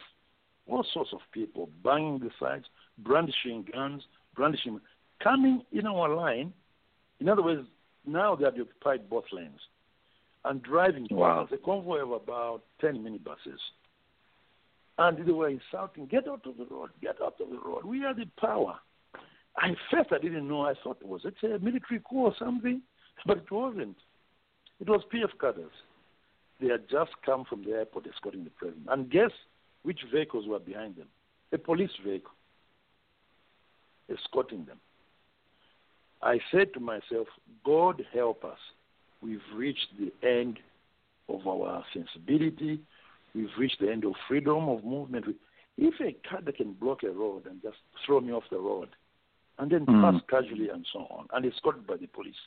[0.67, 2.65] all sorts of people banging the sides,
[2.99, 4.03] brandishing guns,
[4.35, 4.81] brandishing,
[5.23, 6.53] coming in our line.
[7.21, 7.67] In other words,
[8.07, 9.61] now they have occupied both lanes
[10.45, 11.43] and driving Wow.
[11.43, 13.59] past a convoy of about 10 minibuses.
[14.99, 17.85] And they were insulting, get out of the road, get out of the road.
[17.85, 18.79] We are the power.
[19.57, 20.63] I first I didn't know.
[20.63, 22.83] I thought, it was it a military coup or something?
[23.27, 23.97] But it wasn't.
[24.81, 25.71] It was PF cadres.
[26.61, 28.87] They had just come from the airport escorting the president.
[28.89, 29.31] And guess
[29.83, 31.09] which vehicles were behind them?
[31.53, 32.33] A police vehicle
[34.13, 34.79] escorting them.
[36.23, 37.27] I said to myself,
[37.65, 38.59] God help us.
[39.23, 40.59] We've reached the end
[41.29, 42.81] of our sensibility.
[43.35, 45.27] We've reached the end of freedom of movement.
[45.77, 47.77] If a car that can block a road and just
[48.07, 48.91] throw me off the road,
[49.59, 50.01] and then Mm.
[50.03, 52.41] pass casually and so on, and escorted by the police.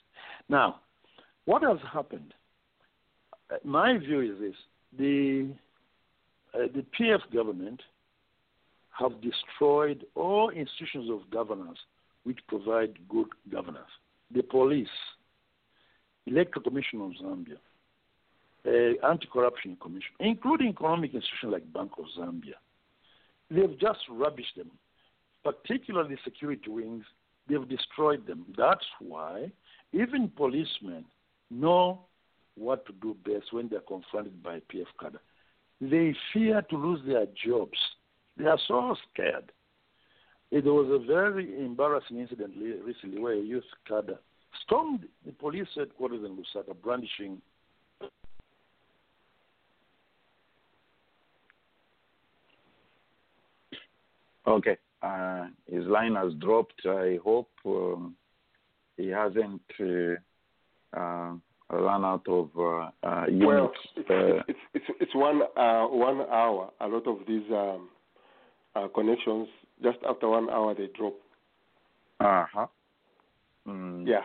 [0.50, 0.82] Now,
[1.46, 2.34] what has happened?
[3.64, 4.56] My view is this:
[4.98, 5.50] the
[6.54, 7.82] uh, the PF government
[8.98, 11.78] have destroyed all institutions of governance
[12.24, 13.88] which provide good governance.
[14.34, 14.88] The police,
[16.26, 17.58] electoral commission of Zambia,
[18.68, 22.56] uh, anti-corruption commission, including economic institutions like Bank of Zambia.
[23.50, 24.72] They've just rubbished them,
[25.44, 27.06] particularly security wings.
[27.48, 28.46] They've destroyed them.
[28.58, 29.52] That's why
[29.94, 31.06] even policemen
[31.50, 32.07] know
[32.58, 35.20] what to do best when they're confronted by PF cadre.
[35.80, 37.78] They fear to lose their jobs.
[38.38, 39.52] They are so scared.
[40.52, 42.54] There was a very embarrassing incident
[42.84, 44.16] recently where a youth cadre
[44.64, 47.42] stormed the police headquarters in Lusaka brandishing
[54.48, 54.78] Okay.
[55.04, 56.82] Uh, his line has dropped.
[56.86, 58.16] I hope um,
[58.96, 61.34] he hasn't uh, uh,
[61.70, 63.46] run out of uh, uh, units.
[63.46, 66.72] Well, it's, uh, it's, it's, it's one, uh, one hour.
[66.82, 67.90] A lot of these um,
[68.76, 69.48] uh, connections,
[69.84, 71.16] just after one hour, they drop.
[72.20, 72.68] uh-huh.
[73.68, 74.08] Mm.
[74.08, 74.22] Yeah.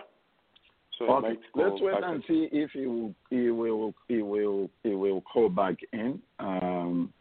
[0.98, 5.22] So Okay, let's wait and see if he will he will he will he will
[5.22, 6.20] call back in.
[6.38, 7.12] Um,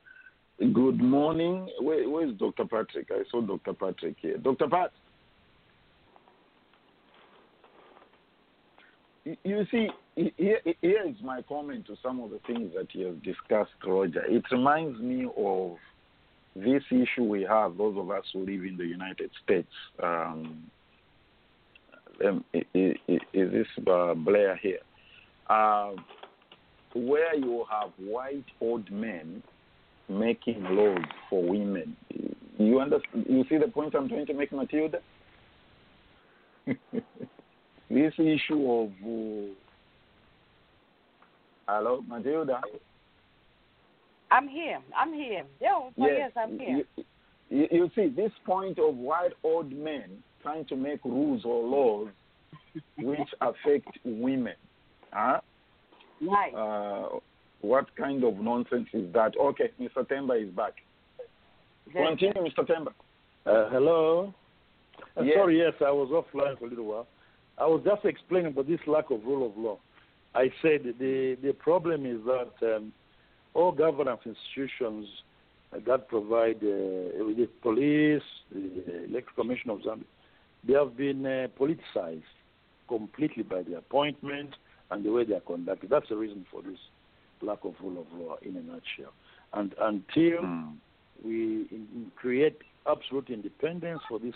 [0.60, 1.68] good morning.
[1.80, 2.66] Where, where's Dr.
[2.66, 3.08] Patrick?
[3.10, 3.74] I saw Dr.
[3.74, 4.38] Patrick here.
[4.38, 4.68] Dr.
[4.68, 4.92] Pat.
[9.24, 13.72] You- see, here, is my comment to some of the things that you have discussed,
[13.86, 14.26] Roger.
[14.26, 15.78] It reminds me of
[16.56, 19.72] this issue we have, those of us who live in the United States.
[20.02, 20.70] Um,
[22.26, 24.82] um, i- i- i- is this uh, Blair here?
[25.48, 25.96] Uh,
[26.94, 29.42] where you have white old men
[30.10, 31.96] making laws for women.
[32.58, 33.26] You understand?
[33.30, 35.02] You see the point I'm trying to make, Matilda?
[37.94, 39.54] this issue of uh,
[41.68, 42.62] hello, Matilda.
[44.32, 44.80] I'm here.
[44.98, 45.44] I'm here.
[45.60, 46.84] Yeah, oh, yes, I'm here.
[46.96, 47.04] You,
[47.50, 52.08] you, you see this point of white old men trying to make rules or laws
[52.98, 54.56] which affect women.
[55.12, 55.42] Huh?
[56.22, 56.54] Right.
[56.54, 57.20] Uh,
[57.62, 59.34] what kind of nonsense is that?
[59.40, 60.08] Okay, Mr.
[60.08, 60.74] Temba is back.
[61.92, 62.66] Continue, Mr.
[62.66, 62.94] Temba.
[63.46, 64.34] Uh, hello.
[65.18, 65.36] Uh, Yes.
[65.36, 67.08] Sorry, yes, I was offline for a little while.
[67.58, 69.78] I was just explaining about this lack of rule of law.
[70.34, 72.94] I said the the problem is that um,
[73.54, 75.08] all governance institutions
[75.86, 80.04] that provide uh, the police, the electoral commission of Zambia,
[80.66, 82.24] they have been uh, politicized
[82.88, 84.52] completely by the appointment
[84.90, 85.90] and the way they are conducted.
[85.90, 86.80] That's the reason for this
[87.42, 89.14] lack of rule of law in a nutshell.
[89.54, 90.44] And until
[91.24, 92.58] we in, in create
[92.90, 94.34] absolute independence for these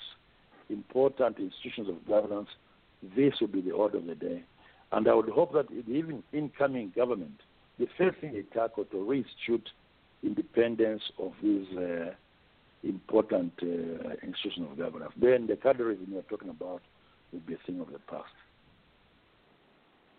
[0.70, 2.50] important institutions of governance,
[3.16, 4.44] this will be the order of the day.
[4.92, 7.42] And I would hope that even incoming government,
[7.80, 9.66] the first thing they tackle to reinstitute
[10.24, 12.12] independence of these uh,
[12.84, 15.12] important uh, institutions of governance.
[15.20, 16.82] Then the cadreism you are talking about
[17.32, 18.26] will be a thing of the past.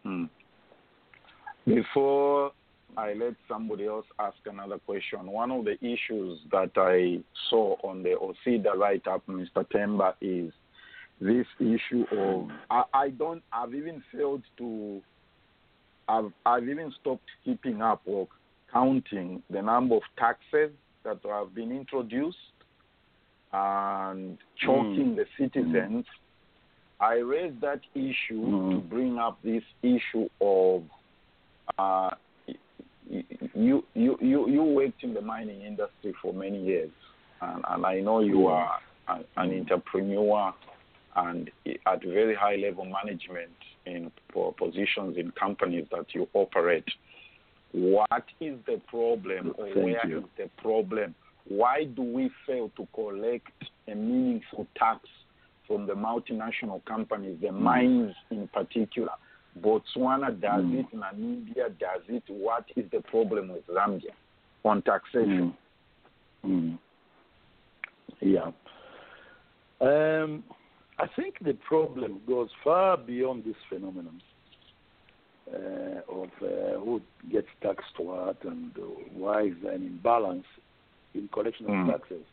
[0.03, 0.24] Hmm.
[1.66, 2.53] Before
[2.97, 8.03] I let somebody else ask another question, one of the issues that I saw on
[8.03, 9.64] the OCiDA write up, Mr.
[9.74, 10.53] Temba, is
[11.20, 15.00] this issue of I, I don't I've even failed to
[16.08, 18.28] I've I've even stopped keeping up or
[18.72, 20.70] counting the number of taxes
[21.04, 22.36] that have been introduced
[23.52, 25.16] and choking mm.
[25.16, 26.04] the citizens.
[26.04, 26.04] Mm.
[26.98, 28.88] I raised that issue to mm.
[28.88, 30.82] bring up this issue of
[31.78, 32.10] uh,
[33.54, 36.90] you you you you worked in the mining industry for many years,
[37.40, 40.52] and, and I know you are an, an entrepreneur
[41.16, 41.50] and
[41.86, 43.50] at very high level management
[43.86, 44.10] in
[44.58, 46.84] positions in companies that you operate.
[47.72, 50.18] What is the problem, or Thank where you.
[50.18, 51.14] is the problem?
[51.48, 53.52] Why do we fail to collect
[53.88, 55.00] a meaningful tax
[55.66, 59.12] from the multinational companies, the mines in particular?
[59.60, 62.22] Botswana does it, Namibia does it.
[62.28, 64.12] What is the problem with Zambia
[64.64, 65.54] on taxation?
[66.44, 66.78] Mm.
[68.20, 68.50] Yeah.
[69.80, 70.44] Um,
[70.99, 74.20] I think the problem goes far beyond this phenomenon
[75.53, 78.82] uh, of uh, who gets taxed what and uh,
[79.12, 80.47] why is there an imbalance
[81.14, 81.86] in collection of Mm.
[81.92, 82.24] taxes.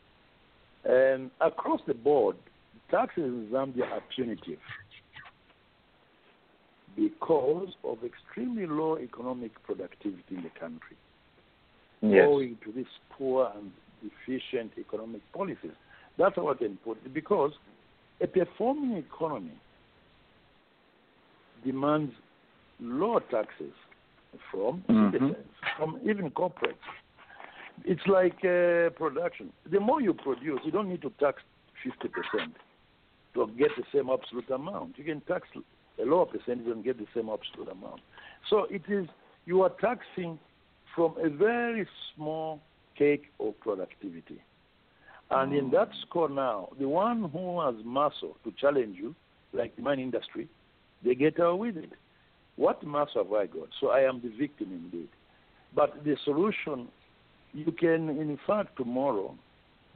[0.88, 2.36] Um, across the board,
[2.90, 4.58] taxes in Zambia are punitive
[6.96, 10.96] because of extremely low economic productivity in the country
[12.02, 12.28] Yes.
[12.28, 15.72] owing to these poor and deficient economic policies.
[16.18, 17.14] That's how I can put it.
[17.14, 17.52] Because
[18.20, 19.58] a performing economy
[21.64, 22.12] demands
[22.80, 23.72] low taxes
[24.50, 25.12] from Mhm.
[25.12, 26.76] citizens, from even corporates.
[27.84, 29.52] It's like uh, production.
[29.66, 31.42] The more you produce, you don't need to tax
[31.82, 32.54] 50%
[33.34, 34.96] to get the same absolute amount.
[34.96, 35.48] You can tax
[35.98, 38.00] a lower percentage and get the same absolute amount.
[38.48, 39.08] So it is,
[39.46, 40.38] you are taxing
[40.94, 42.60] from a very small
[42.96, 44.40] cake of productivity.
[45.30, 49.14] And in that score now, the one who has muscle to challenge you,
[49.52, 50.48] like the mining industry,
[51.04, 51.90] they get away with it.
[52.56, 53.68] What muscle have I got?
[53.80, 55.08] So I am the victim indeed.
[55.74, 56.88] But the solution,
[57.52, 59.36] you can, in fact, tomorrow,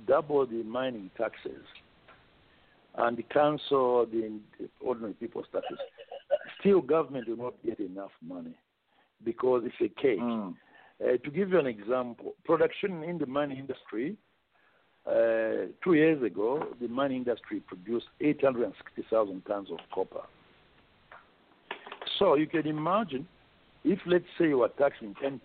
[0.06, 1.62] double the mining taxes
[2.96, 4.40] and cancel the
[4.80, 5.78] ordinary people's taxes.
[6.60, 8.54] Still, government will not get enough money
[9.24, 10.20] because it's a cake.
[10.20, 10.54] Mm.
[11.00, 14.16] Uh, to give you an example, production in the mining industry,
[15.08, 20.26] uh, two years ago, the mining industry produced 860,000 tons of copper.
[22.18, 23.26] So you can imagine
[23.84, 25.40] if, let's say, you are taxing 10%,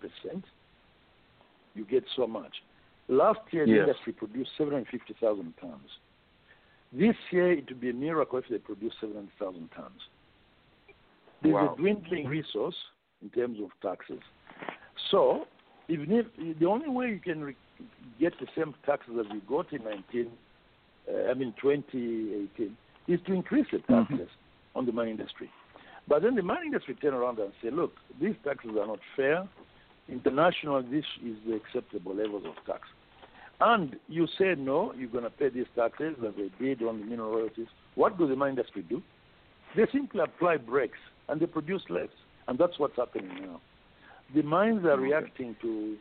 [1.74, 2.54] you get so much.
[3.08, 3.80] Last year, the Yes.
[3.88, 5.90] industry produced 750,000 tons.
[6.92, 10.00] This year, it would be a miracle if they produce 700,000 tons.
[11.42, 11.74] There's Wow.
[11.74, 12.76] a dwindling resource
[13.22, 14.20] in terms of taxes.
[15.10, 15.46] So,
[15.88, 17.56] even if the only way you can re-
[18.20, 20.30] get the same taxes that we got in 19,
[21.08, 22.76] uh, I mean 2018,
[23.08, 24.28] is to increase the taxes
[24.74, 25.50] on the mining industry.
[26.06, 29.48] But then the mining industry turn around and say, look, these taxes are not fair.
[30.08, 32.88] International, this is the acceptable levels of tax.
[33.60, 37.06] And you say, no, you're going to pay these taxes that they did on the
[37.06, 37.68] mineral royalties.
[37.94, 39.02] What does the mining industry do?
[39.76, 42.08] They simply apply brakes and they produce less.
[42.48, 43.60] And that's what's happening now.
[44.34, 45.96] The mines are reacting to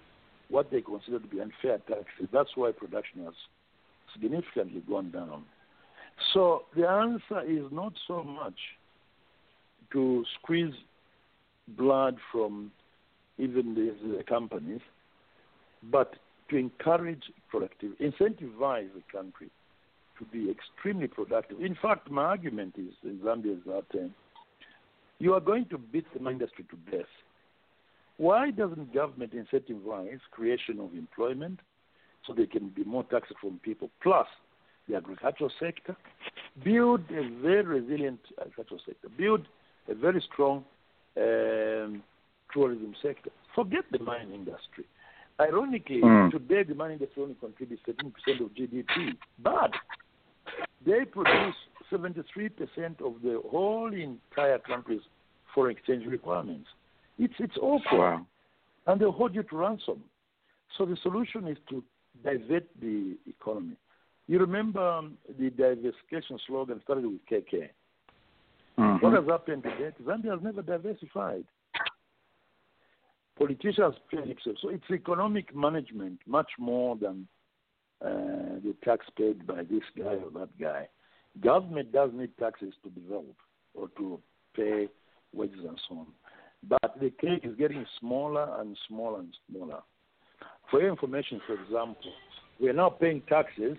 [0.53, 2.27] what they consider to be unfair taxes.
[2.31, 3.33] That's why production has
[4.13, 5.45] significantly gone down.
[6.31, 8.53] So the answer is not so much
[9.93, 10.75] to squeeze
[11.69, 12.71] blood from
[13.39, 14.81] even these uh, companies,
[15.91, 16.13] but
[16.51, 19.49] to encourage productivity, incentivize the country
[20.19, 21.59] to be extremely productive.
[21.61, 24.07] In fact, my argument is in Zambia is that uh,
[25.17, 27.07] you are going to beat the industry to death.
[28.17, 31.59] Why doesn't government incentivize creation of employment
[32.25, 33.89] so they can be more taxed from people?
[34.01, 34.27] Plus,
[34.87, 35.95] the agricultural sector,
[36.63, 39.47] build a very resilient agricultural sector, build
[39.89, 40.63] a very strong
[41.17, 42.03] um,
[42.53, 43.31] tourism sector.
[43.55, 44.85] Forget the mining industry.
[45.39, 46.31] Ironically, Mm.
[46.31, 49.71] today the mining industry only contributes 13% of GDP, but
[50.85, 51.55] they produce
[51.91, 55.01] 73% of the whole entire country's
[55.53, 56.69] foreign exchange requirements.
[57.19, 58.25] It's it's awful, Wow.
[58.87, 60.03] and they'll hold you to ransom.
[60.77, 61.83] So the solution is to
[62.23, 63.75] divert the economy.
[64.27, 67.69] You remember um, the diversification slogan started with KK.
[68.77, 69.01] Mhm.
[69.01, 69.99] What has happened to that?
[70.03, 71.45] Zambia has never diversified.
[73.37, 74.59] Politicians pay service.
[74.61, 77.27] So it's economic management much more than
[78.01, 80.87] uh, the tax paid by this guy or that guy.
[81.41, 83.35] Government does need taxes to develop
[83.73, 84.19] or to
[84.55, 84.87] pay
[85.33, 86.07] wages and so on.
[86.67, 89.81] But the cake is getting smaller and smaller and smaller.
[90.71, 92.11] For your information, for example,
[92.59, 93.77] we are now paying taxes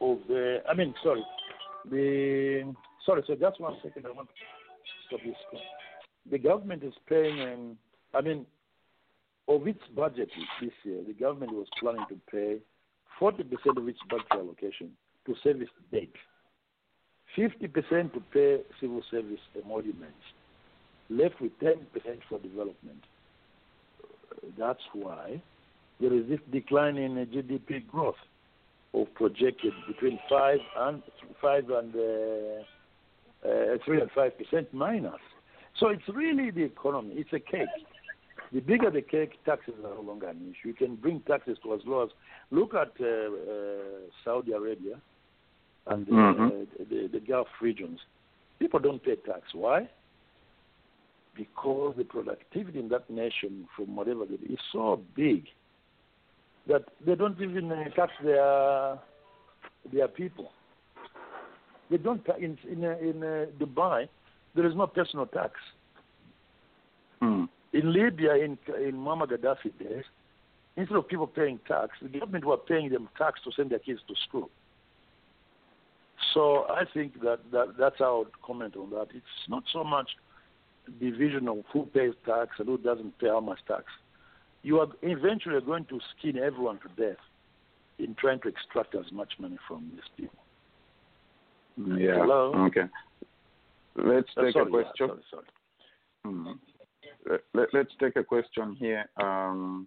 [0.00, 1.24] of the, I mean, sorry,
[1.90, 2.74] the,
[3.04, 4.34] sorry, so just one second, I want to
[5.06, 5.36] stop this.
[6.30, 7.78] The government is paying, um,
[8.14, 8.46] I mean,
[9.48, 10.30] of its budget
[10.60, 12.58] this year, the government was planning to pay
[13.20, 13.40] 40%
[13.76, 14.90] of its budget allocation
[15.26, 16.08] to service debt,
[17.36, 20.24] 50% to pay civil service emoluments,
[21.10, 21.76] left with 10%
[22.28, 23.04] for development.
[24.58, 25.40] That's why
[26.00, 28.16] there is this decline in GDP growth
[28.94, 31.02] of projected between 5 and
[31.40, 35.20] 5 and uh, uh, 3 and 5 percent minus.
[35.78, 37.14] So it's really the economy.
[37.16, 37.68] It's a cake.
[38.52, 40.68] The bigger the cake, taxes are no longer an issue.
[40.68, 42.10] You can bring taxes to as low as
[42.50, 45.00] look at uh, uh, Saudi Arabia
[45.86, 46.46] and the, Mhm.
[46.48, 47.98] uh, the, the Gulf regions.
[48.58, 49.54] People don't pay tax.
[49.54, 49.88] Why?
[51.34, 55.46] Because the productivity in that nation, from whatever they do, is so big
[56.68, 58.98] that they don't even uh, tax their
[59.92, 60.50] their people.
[61.90, 64.08] They don't in in uh, in uh, Dubai.
[64.54, 65.52] There is no personal tax.
[67.22, 67.48] Mm.
[67.72, 70.04] In Libya, in in Muammar Gaddafi days,
[70.76, 74.00] instead of people paying tax, the government were paying them tax to send their kids
[74.08, 74.50] to school.
[76.34, 79.08] So I think that, that that's how I would comment on that.
[79.14, 80.08] It's not so much
[81.00, 83.84] division of who pays tax and who doesn't pay how much tax.
[84.62, 87.18] You are eventually going to skin everyone to death
[87.98, 90.38] in trying to extract as much money from these people.
[92.00, 92.16] Yeah.
[92.18, 92.52] Hello?
[92.66, 92.84] Okay.
[93.96, 95.08] Let's Uh, take sorry, a yeah, question.
[95.08, 95.46] sorry, sorry.
[96.26, 96.58] Mhm.
[97.28, 99.04] Let, let, let's take a question here.
[99.16, 99.86] Um,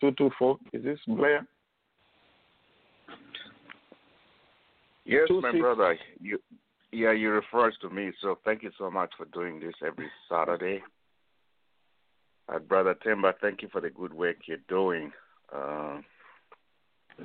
[0.00, 0.58] two two four.
[0.72, 1.46] Is this Blair?
[5.04, 5.98] Yes, Two my six- brother.
[6.20, 6.38] You,
[6.94, 8.12] yeah, you refers to me.
[8.22, 10.82] So thank you so much for doing this every Saturday.
[12.48, 15.12] Uh, brother Temba, thank you for the good work you're doing.
[15.54, 15.98] Uh,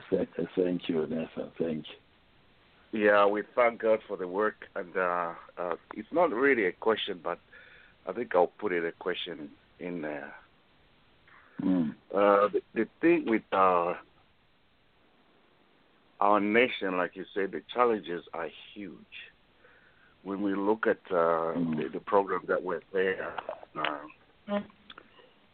[0.10, 1.52] Thank, thank you, Nathan.
[1.58, 1.86] Thank
[2.94, 3.00] you.
[3.08, 7.20] yeah, we thank God for the work, and uh, uh, it's not really a question,
[7.24, 7.40] but
[8.08, 10.34] I think I'll put it a question in there.
[11.64, 11.96] Mm.
[12.14, 13.96] Uh, the, the thing with uh,
[16.20, 18.96] our nation, like you said, the challenges are huge.
[20.24, 23.34] When we look at uh, the, the program that were there,
[23.80, 24.60] uh,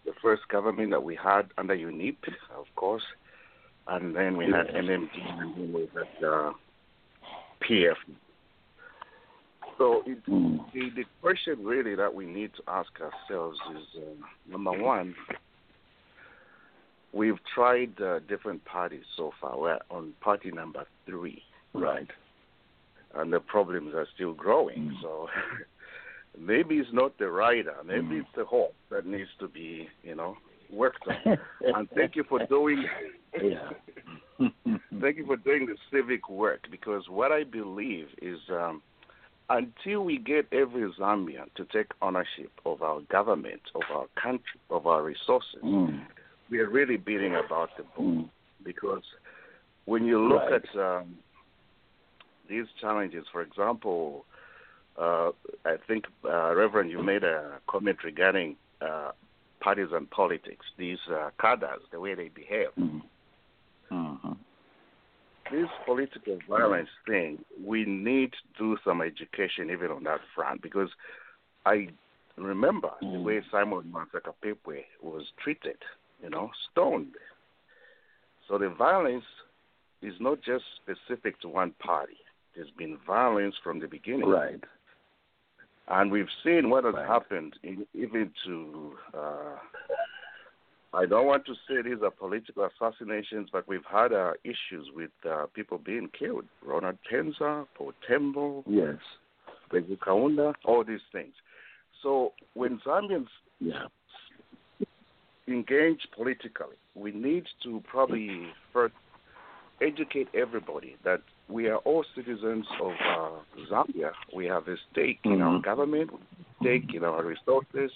[0.06, 2.18] the first government that we had under UNIP,
[2.58, 3.04] of course,
[3.88, 4.84] and then we had Yes.
[4.84, 6.52] MMD, and then we had uh,
[7.68, 7.96] PF.
[9.78, 10.72] So it, Mm.
[10.74, 15.14] the, the question really that we need to ask ourselves is uh, number one,
[17.14, 19.60] we've tried uh, different parties so far.
[19.60, 21.44] We're on party number three,
[21.74, 22.08] Right.
[23.16, 24.92] And the problems are still growing.
[24.92, 25.02] Mm.
[25.02, 25.28] So
[26.40, 30.36] maybe it's not the rider, maybe it's the horse that needs to be, you know,
[30.72, 31.38] worked on.
[31.62, 32.86] and thank you for doing.
[33.42, 33.70] Yeah.
[35.02, 38.82] thank you for doing the civic work because what I believe is um,
[39.50, 44.88] until we get every Zambian to take ownership of our government, of our country, of
[44.88, 46.06] our resources, Mm.
[46.50, 48.26] we are really beating about the bush.
[48.64, 49.04] Because
[49.86, 50.54] when you look Right.
[50.54, 51.18] at um,
[52.50, 54.26] these challenges, for example,
[54.98, 55.32] uh,
[55.66, 59.12] I think, uh, Reverend, you made a comment regarding uh,
[59.60, 62.70] partisan politics, these uh, cadres, the way they behave.
[62.80, 63.02] Mm.
[63.92, 64.34] Uh-huh.
[65.52, 70.90] This political violence thing, we need to do some education even on that front because
[71.66, 71.90] I
[72.38, 75.78] remember the way Simon Mwansa Kapwepwe was treated,
[76.24, 77.14] you know, stoned.
[78.48, 79.24] So the violence
[80.02, 82.18] is not just specific to one party.
[82.56, 84.30] There's been violence from the beginning.
[84.30, 84.64] Right.
[85.88, 87.06] And we've seen what has Right.
[87.08, 89.58] happened in, even to, uh,
[90.94, 95.12] I don't want to say these are political assassinations, but we've had uh, issues with
[95.30, 96.46] uh, people being killed.
[96.64, 98.96] Ronald Penza, Paul Tembo, Yes.
[99.72, 101.34] Wezi Kaunda, all these things.
[102.02, 103.28] So when Zambians
[103.60, 103.88] Yeah.
[105.48, 108.96] engage politically, we need to probably first
[109.82, 113.30] educate everybody that we are all citizens of uh,
[113.70, 114.12] Zambia.
[114.34, 115.64] We have a stake in our Mhm.
[115.64, 116.12] government,
[116.62, 117.92] stake in our resources,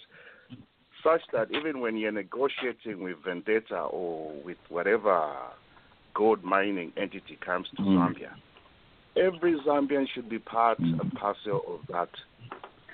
[1.04, 5.34] such that even when you're negotiating with Vedanta or with whatever
[6.14, 7.98] gold mining entity comes to Mm.
[7.98, 8.32] Zambia,
[9.16, 12.10] every Zambian should be part and parcel of that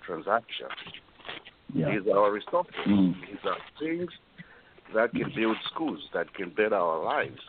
[0.02, 0.68] transaction.
[1.74, 1.90] Yeah.
[1.98, 2.76] These are our resources.
[2.86, 3.20] Mm.
[3.28, 4.12] These are things
[4.94, 7.42] that can build schools, that can better our lives.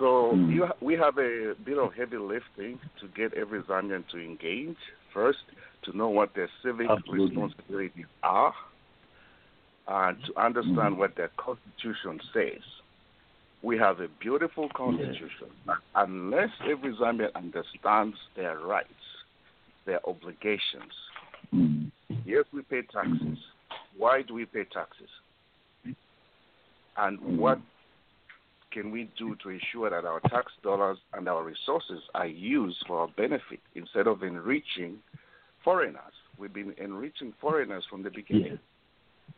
[0.00, 0.50] So Mm.
[0.54, 4.78] you we have a bit of heavy lifting to get every Zambian to engage
[5.12, 5.44] first,
[5.82, 7.36] to know what their civic Absolutely.
[7.36, 8.54] responsibilities are,
[9.86, 10.96] and to understand Mm.
[10.96, 12.62] what their constitution says.
[13.62, 15.50] We have a beautiful constitution.
[15.66, 19.04] but Unless every Zambian understands their rights,
[19.84, 20.94] their obligations,
[21.52, 21.90] Mm.
[22.24, 23.38] Yes, we pay taxes.
[23.96, 25.10] Why do we pay taxes?
[26.96, 27.36] And Mm.
[27.38, 27.60] what
[28.72, 33.00] can we do to ensure that our tax dollars and our resources are used for
[33.00, 34.98] our benefit instead of enriching
[35.64, 36.14] foreigners?
[36.38, 38.52] We've been enriching foreigners from the beginning.
[38.52, 39.34] Yeah.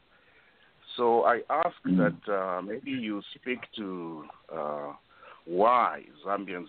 [0.97, 1.97] So I ask Mm.
[1.97, 4.93] that uh, maybe you speak to uh,
[5.47, 6.69] why Zambians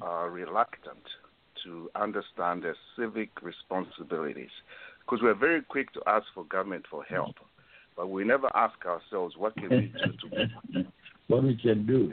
[0.00, 1.04] are reluctant
[1.64, 4.50] to understand their civic responsibilities.
[5.00, 7.36] Because we're very quick to ask for government for help,
[7.96, 10.28] but we never ask ourselves what can we do to
[11.28, 12.12] what we can do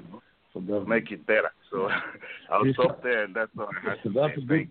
[0.54, 0.90] for government.
[0.90, 1.52] make it better.
[1.72, 1.90] So
[2.52, 4.70] I'll Yes, stop there, and that's all I have to That's a Thank good.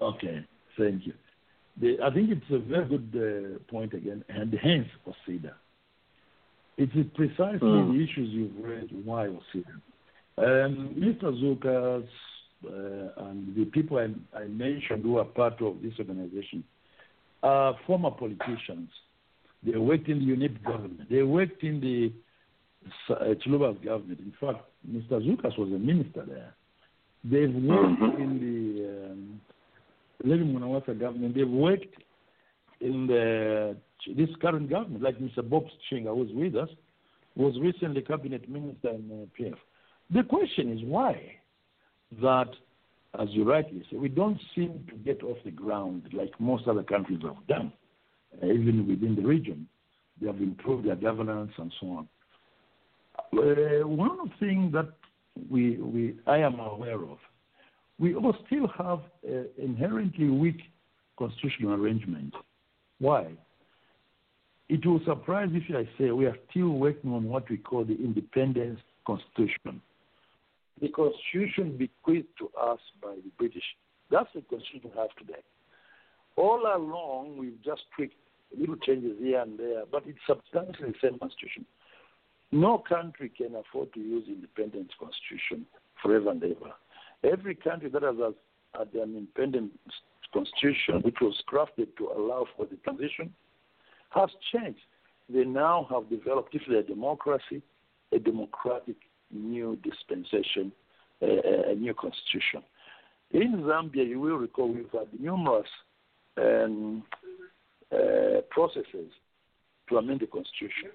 [0.00, 0.44] Okay,
[0.78, 1.12] thank you.
[1.80, 5.52] The, I think it's a very good uh, point again, and hence OCiDA.
[6.76, 7.96] It is precisely Hmm.
[7.96, 9.74] the issues you've raised why OCiDA.
[10.36, 11.32] Um, Mr.
[11.40, 12.06] Zukas
[12.66, 16.64] uh, and the people I, I mentioned who are part of this organization
[17.42, 18.90] are former politicians.
[19.62, 21.08] They worked in the UNIP government.
[21.10, 22.12] They worked in the
[23.08, 24.20] Chiluba's government.
[24.20, 25.20] In fact, Mr.
[25.24, 26.54] Zukas was a minister there.
[27.24, 28.20] They've worked Mhm.
[28.20, 29.40] in the um,
[30.24, 31.34] Levy Mwanawasa government.
[31.34, 31.94] They've worked
[32.80, 33.76] in the
[34.14, 35.48] this current government, like Mr.
[35.48, 36.68] Bob Sichinga, who's with us,
[37.36, 39.56] was recently cabinet minister in uh, PF.
[40.10, 41.36] The question is why
[42.20, 42.50] that,
[43.18, 46.82] as you rightly say, we don't seem to get off the ground like most other
[46.82, 47.72] countries have done,
[48.42, 49.66] uh, even within the region.
[50.20, 52.08] They have improved their governance and so on.
[53.38, 54.88] Uh, one things that
[56.26, 57.18] I am aware of,
[57.98, 59.00] we all still have
[59.58, 60.60] inherently weak
[61.18, 62.34] constitutional arrangement.
[62.98, 63.32] Why?
[64.68, 67.94] It will surprise if I say we are still working on what we call the
[67.94, 69.82] independence constitution.
[70.80, 73.64] The constitution bequeathed to us by the British.
[74.10, 75.42] That's the constitution we have today.
[76.36, 78.16] All along, we've just tweaked
[78.56, 81.64] little changes here and there, but it's substantially the same constitution.
[82.54, 85.66] No country can afford to use independent constitution
[86.00, 86.72] forever and ever.
[87.24, 88.14] Every country that has
[88.78, 89.72] had an independent
[90.32, 93.34] constitution, which was crafted to allow for the transition,
[94.10, 94.78] has changed.
[95.28, 97.60] They now have developed, if they're a democracy,
[98.12, 98.98] a democratic
[99.32, 100.70] new dispensation,
[101.22, 102.62] a, a new constitution.
[103.32, 105.66] In Zambia, you will recall we've had numerous
[106.36, 107.02] um,
[107.92, 109.10] uh, processes
[109.88, 110.90] to amend the constitution.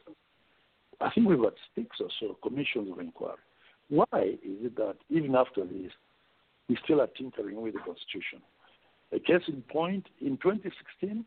[1.01, 3.37] I think we've had six or so commissions of inquiry.
[3.89, 5.91] Why is it that even after this,
[6.67, 8.41] we still are tinkering with the constitution?
[9.11, 11.25] A case in point, in 2016,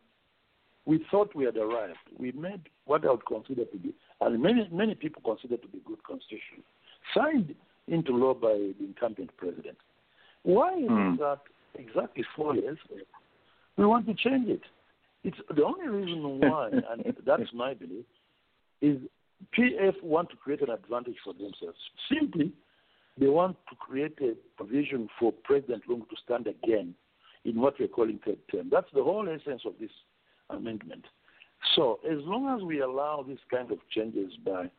[0.85, 1.99] we thought we had arrived.
[2.19, 5.81] We made what I would consider to be, and many many people consider to be
[5.85, 6.63] good constitution,
[7.15, 7.55] signed
[7.89, 9.79] into law by the incumbent president.
[10.43, 11.15] Why is Hmm.
[11.15, 11.41] it that
[11.75, 12.79] exactly four years
[13.77, 14.63] we want to change it?
[15.25, 18.05] It's the only reason why, and that's my belief,
[18.81, 18.99] is
[19.57, 21.79] PF want to create an advantage for themselves.
[22.13, 22.53] Simply,
[23.19, 26.95] they want to create a provision for President Lungu to stand again
[27.45, 28.69] in what we're calling third term.
[28.71, 29.91] That's the whole essence of this
[30.51, 31.05] amendment.
[31.77, 34.71] So, as long as we allow this kind of changes by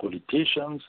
[0.00, 0.82] politicians,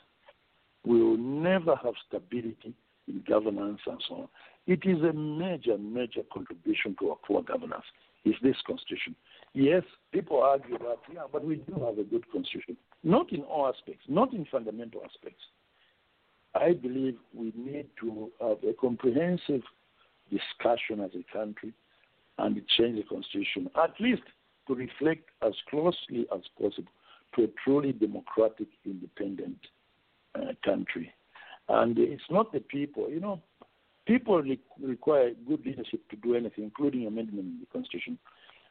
[0.84, 2.74] we will never have stability
[3.08, 4.28] in governance and so on.
[4.66, 7.84] It is a major, major contribution to our poor governance,
[8.24, 9.14] is this constitution.
[9.58, 12.76] Yes, people argue that, yeah, but we do have a good constitution.
[13.02, 15.42] Not in all aspects, not in fundamental aspects.
[16.54, 19.62] I believe we need to have a comprehensive
[20.30, 21.72] discussion as a country
[22.36, 24.24] and change the constitution, at least
[24.68, 26.92] to reflect as closely as possible
[27.34, 29.56] to a truly democratic, independent
[30.34, 31.10] uh, country.
[31.70, 33.40] And it's not the people, you know,
[34.06, 38.18] people re- require good leadership to do anything, including amendment in the constitution.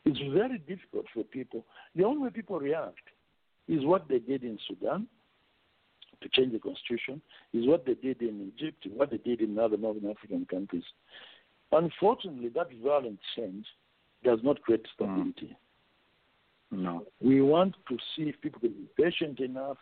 [0.06, 1.65] It's very difficult for people.
[1.95, 2.99] The only way people react
[3.68, 5.07] is what they did in Sudan
[6.22, 7.22] to change the constitution,
[7.53, 10.84] is what they did in Egypt, what they did in other Northern African countries.
[11.72, 13.65] Unfortunately, that violent change
[14.23, 15.56] does not create stability.
[16.73, 16.80] Mm.
[16.80, 17.06] No.
[17.22, 19.77] We want to see if people can be patient enough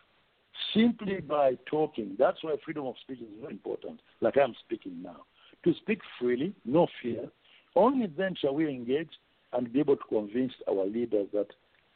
[0.74, 2.14] simply by talking.
[2.18, 5.24] That's why freedom of speech is very important, like I'm speaking now.
[5.64, 7.28] To speak freely, no fear.
[7.74, 9.08] Only then shall we engage
[9.54, 11.48] and be able to convince our leaders that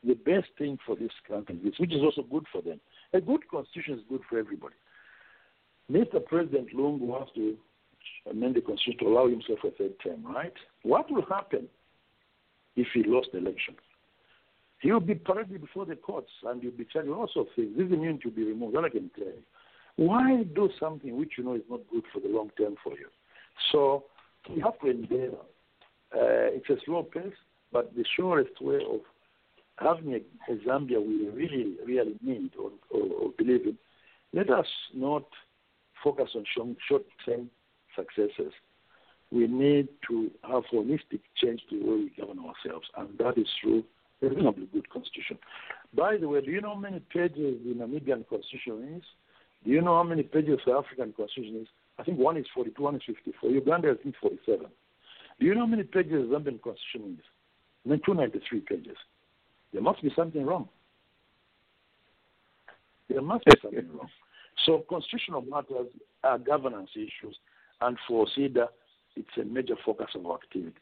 [0.05, 2.81] the best thing for this country is which is also good for them.
[3.13, 4.75] A good constitution is good for everybody.
[5.91, 6.25] Mr.
[6.25, 7.57] President Lungu wants to
[8.31, 10.53] amend the constitution to allow himself a third term, right?
[10.83, 11.67] What will happen
[12.77, 13.75] if he lost the election?
[14.81, 17.57] He will be paraded before the courts and he'll be charged with all sorts of
[17.57, 17.77] things.
[17.77, 18.77] This immunity will be removed.
[18.77, 19.43] That I can tell you.
[19.97, 23.09] Why do something which you know is not good for the long term for you?
[23.73, 24.05] So
[24.49, 25.43] we have to endeavor.
[26.15, 27.35] Uh, it's a slow pace,
[27.73, 29.01] but the surest way of
[29.78, 33.78] having a, a Zambia we really, really need or, or, or believe in,
[34.32, 35.24] let us not
[36.03, 36.45] focus on
[36.89, 37.51] short term
[37.97, 38.53] successes.
[39.31, 43.47] We need to have holistic change to the way we govern ourselves, and that is
[43.61, 43.85] through
[44.23, 45.39] a reasonably good constitution.
[45.95, 49.03] By the way, do you know how many pages the Namibian constitution is?
[49.65, 51.69] Do you know how many pages the African constitution is?
[51.99, 53.51] I think one is 42, one is 54.
[53.51, 54.66] Uganda, I think 47.
[55.40, 57.24] Do you know how many pages the Zambian constitution is?
[57.89, 58.97] I mean, 293 pages.
[59.73, 60.69] There must be something wrong.
[63.09, 64.09] There must be something wrong.
[64.66, 65.86] So constitutional matters
[66.23, 67.35] are governance issues,
[67.81, 68.66] and for SIDA,
[69.16, 70.77] it's a major focus of our activity,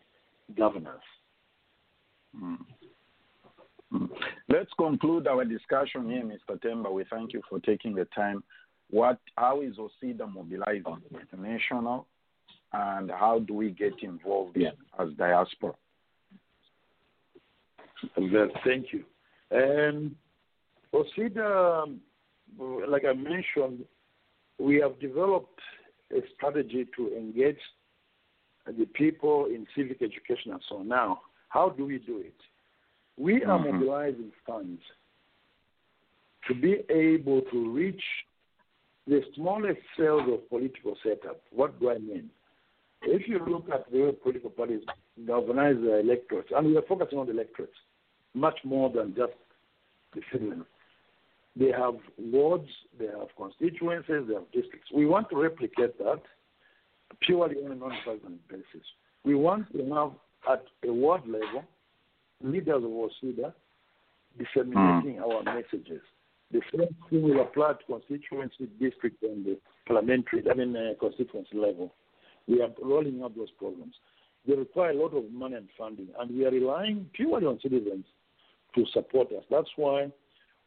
[0.57, 0.99] governance.
[2.37, 2.57] Mm.
[3.93, 4.09] Mm.
[4.49, 6.61] Let's conclude our discussion here, Mr.
[6.61, 6.93] Temba.
[6.93, 8.43] We thank you for taking the time.
[8.91, 10.85] What, how is OCiDA mobilizing
[11.21, 12.09] international,
[12.73, 14.71] and how do we get involved Yeah.
[14.99, 15.75] as diaspora?
[18.17, 19.05] Well, thank you.
[19.51, 20.17] Um,
[20.93, 21.99] OCiDA,
[22.89, 23.85] like I mentioned,
[24.59, 25.61] we have developed
[26.13, 27.59] a strategy to engage
[28.67, 30.89] the people in civic education and so on.
[30.89, 32.35] Now, how do we do it?
[33.17, 33.73] We are Mhm.
[33.73, 34.83] mobilizing funds
[36.47, 38.05] to be able to reach
[39.07, 41.41] the smallest cells of political setup.
[41.51, 42.31] What do I mean?
[43.07, 44.83] If you look at the way political parties
[45.29, 47.77] organize their electorates, and we are focusing on the electorates
[48.35, 49.33] much more than just
[50.15, 50.65] the citizens.
[51.55, 52.69] They have wards,
[52.99, 54.91] they have constituencies, they have districts.
[54.95, 56.21] We want to replicate that
[57.21, 58.87] purely on a non-partisan basis.
[59.25, 60.13] We want to have
[60.51, 61.65] at a ward level
[62.43, 63.53] leaders of OCiDA
[64.39, 66.03] disseminating our messages.
[66.53, 71.57] The same thing will apply to constituency, district, and the parliamentary, I mean, uh, constituency
[71.57, 71.95] level.
[72.47, 73.95] We are rolling out those programs.
[74.47, 78.05] They require a lot of money and funding, and we are relying purely on citizens
[78.75, 79.45] to support us.
[79.51, 80.13] That's why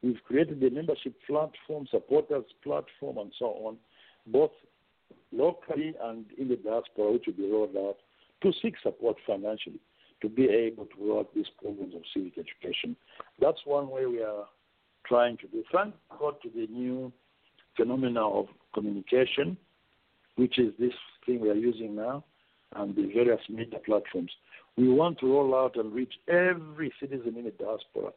[0.04, 3.78] we've created a membership platform, supporters platform, and so on,
[4.28, 4.52] both
[5.32, 7.98] locally and in the diaspora, which will be rolled out
[8.44, 9.80] to seek support financially
[10.22, 12.96] to be able to roll out these programs of civic education.
[13.40, 14.46] That's one way we are
[15.06, 15.64] trying to do.
[15.74, 17.12] Thank God to the new
[17.78, 19.58] phenomena of communication,
[20.40, 20.94] which is this
[21.26, 22.24] thing we are using now,
[22.76, 24.32] and the various media platforms.
[24.78, 28.12] We want to roll out and reach every citizen in the diaspora,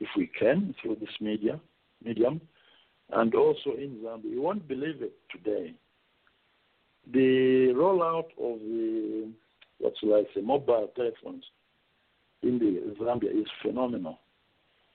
[0.00, 1.60] if we can, through this media
[2.04, 2.40] medium,
[3.12, 4.32] and also in Zambia.
[4.32, 5.74] You won't believe it today.
[7.12, 9.30] The rollout of the
[9.78, 11.44] what's like the mobile telephones
[12.42, 14.18] in the Zambia is phenomenal.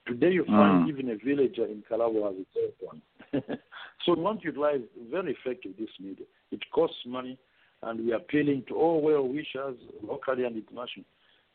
[0.08, 0.90] Today you find Mm.
[0.90, 3.02] even a villager in Kalabo has a telephone.
[4.06, 6.26] so we want to utilize very effective this media.
[6.52, 7.38] It costs money,
[7.82, 11.08] and we are appealing to all well wishers, locally and internationally,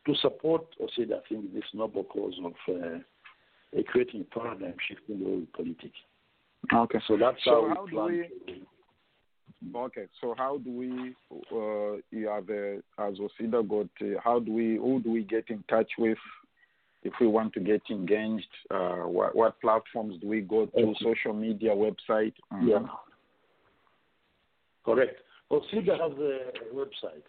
[0.07, 2.99] to support OSID, I think, this noble cause of uh,
[3.79, 5.99] uh, creating a paradigm shift in the world politics.
[6.75, 6.99] Okay.
[7.07, 8.07] So that's So how, how we plan
[8.47, 8.63] we-
[9.75, 11.15] Okay, so how do we,
[11.53, 15.51] uh, you have a, as OCiDA got, uh, how do we, who do we get
[15.51, 16.17] in touch with
[17.03, 18.47] if we want to get engaged?
[18.71, 20.95] Uh, what, what platforms do we go to?
[21.03, 22.35] Social media, website?
[22.53, 22.69] Mhm.
[22.69, 22.87] Yeah.
[24.85, 25.21] Correct.
[25.51, 27.27] OCiDA has a website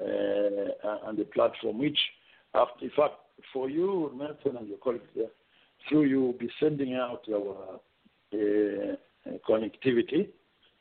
[0.00, 1.98] uh, and a platform which,
[2.54, 3.14] after, in fact,
[3.52, 5.26] for you, Nathan, and your colleagues there,
[5.88, 7.80] through you will be sending out our
[8.34, 8.96] uh,
[9.48, 10.28] connectivity,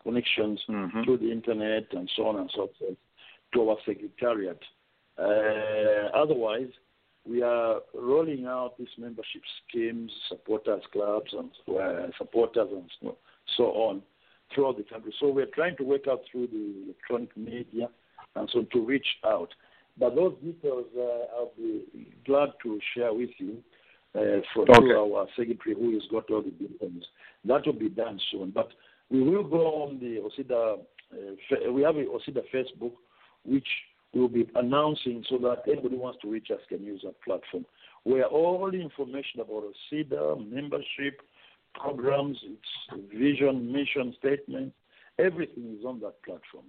[0.03, 1.03] connections Mhm.
[1.03, 2.97] through the internet and so on and so forth
[3.53, 4.61] to our secretariat.
[5.17, 6.69] Uh, otherwise,
[7.27, 13.13] we are rolling out these membership schemes, supporters clubs, and uh, supporters and
[13.57, 14.01] so, on
[14.53, 15.13] throughout the country.
[15.19, 17.89] So we're trying to work out through the electronic media
[18.35, 19.49] and so to reach out.
[19.97, 21.83] But those details uh, I'll be
[22.25, 23.57] glad to share with you
[24.13, 24.93] uh, for Okay.
[24.93, 27.03] our secretary who has got all the details.
[27.45, 28.51] That will be done soon.
[28.51, 28.69] But
[29.09, 30.79] we will go on the OCiDA.
[31.11, 32.93] Uh, we have a OCiDA Facebook,
[33.45, 33.67] which
[34.15, 37.21] we will be announcing so that anybody who wants to reach us can use that
[37.21, 37.65] platform.
[38.03, 41.21] Where all the information about OCiDA, membership,
[41.73, 44.73] programs, its vision, mission statement,
[45.19, 46.65] everything is on that platform.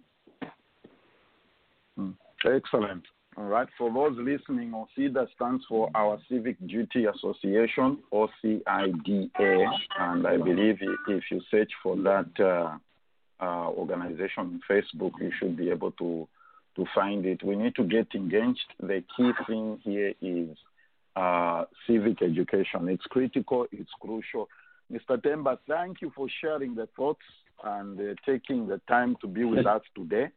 [1.98, 2.14] Mm.
[2.44, 3.04] Excellent.
[3.36, 3.68] All right.
[3.78, 9.66] For those listening, OCIDA stands for Our Civic Duty Association, OCIDA,
[10.00, 15.56] and I believe if you search for that uh, uh, organization on Facebook, you should
[15.56, 16.26] be able to
[16.76, 17.42] to find it.
[17.42, 18.74] We need to get engaged.
[18.80, 20.56] The key thing here is
[21.16, 22.88] uh, civic education.
[22.88, 23.66] It's critical.
[23.72, 24.48] It's crucial.
[24.92, 25.20] Mr.
[25.20, 27.24] Temba, thank you for sharing the thoughts
[27.64, 30.28] and uh, taking the time to be with us today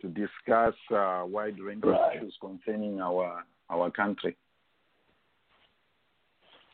[0.00, 4.36] to discuss uh, wide range of issues concerning our our country.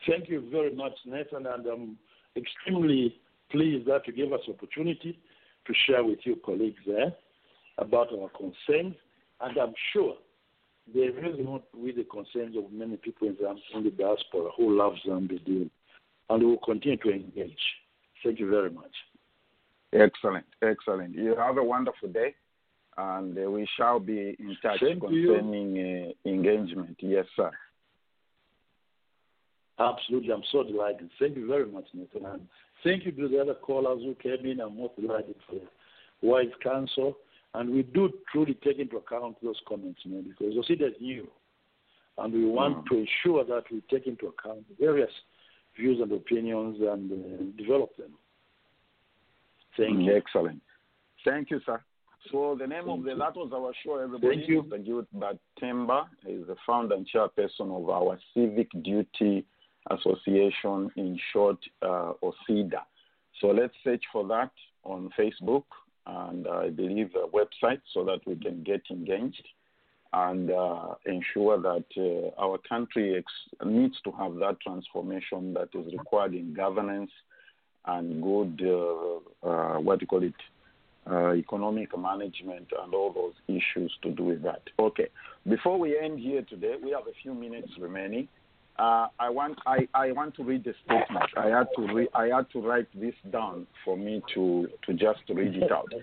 [0.07, 1.97] Thank you very much, Nathan, and I'm
[2.35, 3.15] extremely
[3.51, 5.19] pleased that you gave us opportunity
[5.67, 7.13] to share with your colleagues there
[7.77, 8.95] about our concerns,
[9.41, 10.15] and I'm sure
[10.93, 13.35] they really not with the concerns of many people in,
[13.83, 15.69] the diaspora who love Zambia
[16.29, 17.57] and will continue to engage.
[18.23, 18.91] Thank you very much.
[19.93, 21.15] Excellent, excellent.
[21.15, 22.33] You have a wonderful day,
[22.97, 26.97] and uh, we shall be in touch Same concerning uh, engagement.
[26.99, 27.51] Yes, sir.
[29.79, 31.09] Absolutely, I'm so delighted.
[31.19, 32.25] Thank you very much, Nathan.
[32.25, 32.47] And
[32.83, 34.61] thank you to the other callers who came in.
[34.61, 35.61] I'm most delighted for the
[36.21, 37.17] wise counsel.
[37.53, 41.27] And we do truly take into account those comments, man, because OCiDA is new.
[42.17, 42.87] And we want Mm.
[42.89, 45.11] to ensure that we take into account various
[45.75, 48.13] views and opinions and uh, develop them.
[49.77, 50.15] Thank Mm, you.
[50.15, 50.61] Excellent.
[51.25, 51.81] Thank you, sir.
[52.31, 53.17] So the name of the you.
[53.17, 54.35] that was our show, everybody.
[54.37, 54.63] Thank you.
[54.63, 54.85] Mr.
[54.85, 59.45] Gilbert Temba is the founder and chairperson of our Civic Duty
[59.89, 62.81] Association, in short, uh, OCIDA.
[63.39, 64.51] So let's search for that
[64.83, 65.63] on Facebook
[66.05, 69.47] and I believe a website so that we can get engaged
[70.13, 75.93] and uh, ensure that uh, our country ex- needs to have that transformation that is
[75.93, 77.11] required in governance
[77.85, 80.33] and good, uh, uh, what do you call it,
[81.09, 84.61] uh, economic management and all those issues to do with that.
[84.77, 85.07] Okay.
[85.47, 88.27] Before we end here today, we have a few minutes remaining.
[88.81, 91.29] Uh, I want I, I want to read the statement.
[91.37, 95.19] I had to re- I had to write this down for me to to just
[95.29, 95.93] read it out.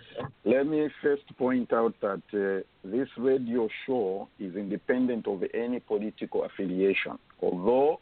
[0.44, 6.44] Let me first point out that uh, this radio show is independent of any political
[6.44, 7.18] affiliation.
[7.42, 7.98] Although,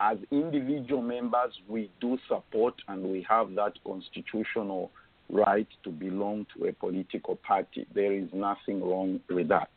[0.00, 4.90] as individual members, we do support and we have that constitutional
[5.30, 7.86] right to belong to a political party.
[7.94, 9.70] There is nothing wrong with that.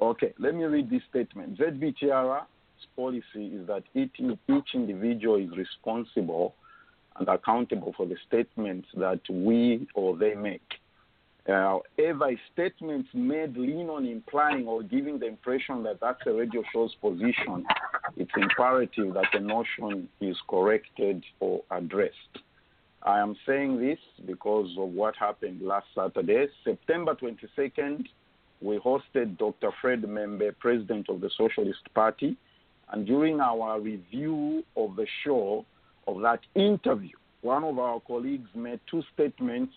[0.00, 1.58] Okay, let me read this statement.
[1.58, 2.46] ZBTR's
[2.96, 4.20] policy is that each,
[4.74, 6.54] individual is responsible
[7.16, 10.62] and accountable for the statements that we or they make.
[11.48, 16.62] Uh, However, statements made lean on implying or giving the impression that that's a radio
[16.72, 17.66] show's position,
[18.16, 22.38] it's imperative that the notion is corrected or addressed.
[23.02, 28.04] I am saying this because of what happened last Saturday, September 22nd.
[28.60, 29.70] We hosted Dr.
[29.80, 32.36] Fred M'membe, president of the Socialist Party,
[32.92, 35.64] and during our review of the show,
[36.06, 39.72] of that interview, one of our colleagues made two statements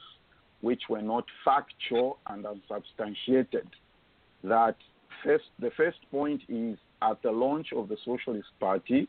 [0.62, 3.68] which were not factual and unsubstantiated.
[4.44, 4.76] That
[5.24, 9.08] first the first point is at the launch of the Socialist Party,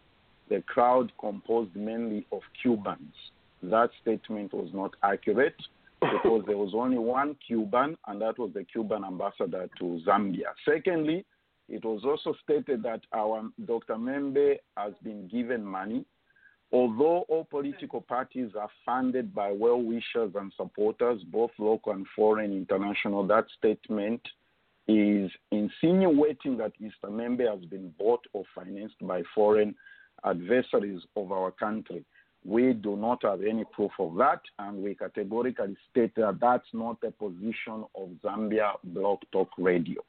[0.49, 3.15] the crowd composed mainly of Cubans.
[3.63, 5.57] That statement was not accurate
[6.01, 10.53] because there was only one Cuban, and that was the Cuban ambassador to Zambia.
[10.69, 11.25] Secondly,
[11.69, 13.95] it was also stated that our Dr.
[13.95, 16.05] M'membe has been given money.
[16.73, 22.53] Although all political parties are funded by well wishers and supporters, both local and foreign
[22.53, 24.21] international, that statement
[24.87, 27.11] is insinuating that Mr.
[27.11, 29.75] M'membe has been bought or financed by foreign
[30.25, 32.05] adversaries of our country.
[32.45, 37.01] We do not have any proof of that, and we categorically state that that's not
[37.01, 40.03] the position of Zambia Blog Talk Radio.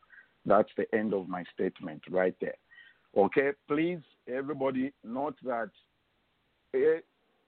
[0.46, 2.56] That's the end of my statement right there.
[3.18, 5.70] Okay, please, everybody, note that
[6.74, 7.00] eh,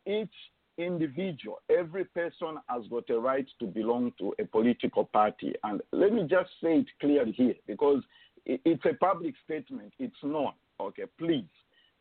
[0.05, 0.29] each
[0.77, 5.53] individual, every person has got a right to belong to a political party.
[5.63, 8.03] And let me just say it clearly here because
[8.45, 10.53] it's a public statement, it's known.
[10.79, 11.49] Okay, please.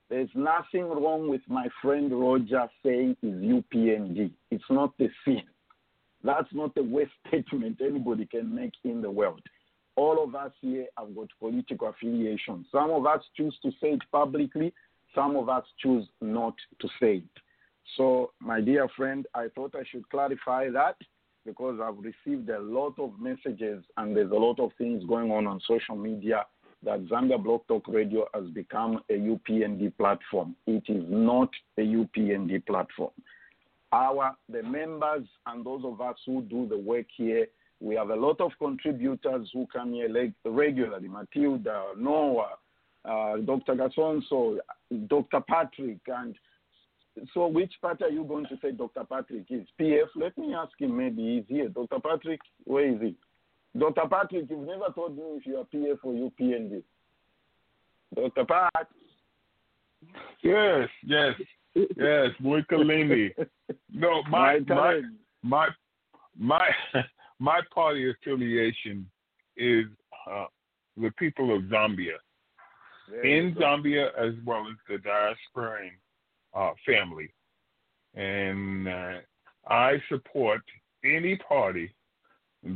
[0.08, 4.30] There's nothing wrong with my friend Roger saying is UPND.
[4.52, 5.42] It's not the sin.
[6.22, 9.42] That's not the worst statement anybody can make in the world.
[9.96, 12.66] All of us here have got political affiliation.
[12.70, 14.72] Some of us choose to say it publicly,
[15.14, 17.42] some of us choose not to say it.
[17.96, 20.96] So, my dear friend, I thought I should clarify that
[21.46, 25.46] because I've received a lot of messages and there's a lot of things going on
[25.46, 26.44] on social media
[26.84, 30.54] that Zambia Blog Talk Radio has become a UPND platform.
[30.66, 33.12] It is not a UPND platform.
[33.92, 37.46] Our the members and those of us who do the work here,
[37.80, 41.08] we have a lot of contributors who come here regularly.
[41.08, 42.54] Matilda, Noah,
[43.04, 43.74] uh, Dr.
[43.74, 44.58] Gasonso,
[45.08, 45.40] Dr.
[45.48, 46.34] Patrick, and
[47.32, 49.04] so which part are you going to say Dr.
[49.04, 49.66] Patrick is?
[49.80, 50.08] PF?
[50.16, 50.96] Let me ask him.
[50.96, 51.68] Maybe he's here.
[51.68, 51.98] Dr.
[52.00, 53.14] Patrick, where is he?
[53.78, 54.02] Dr.
[54.10, 56.82] Patrick, you've never told me if you are PF or UPND.
[58.14, 58.44] Dr.
[58.44, 58.88] Pat.
[60.42, 61.34] Yes, yes,
[61.74, 63.30] yes, Muikalini.
[63.92, 65.00] No, my my
[65.42, 65.68] my
[66.38, 66.68] my
[67.38, 69.08] my party affiliation
[69.56, 69.86] is
[70.30, 70.46] uh,
[70.96, 72.16] the people of Zambia,
[73.22, 75.90] in Zambia as well as the diasporan
[76.54, 77.32] uh, family,
[78.14, 79.12] and uh,
[79.68, 80.62] I support
[81.04, 81.94] any party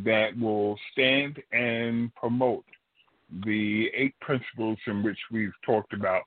[0.04, 2.64] that will stand and promote
[3.44, 6.22] the eight principles in which we've talked about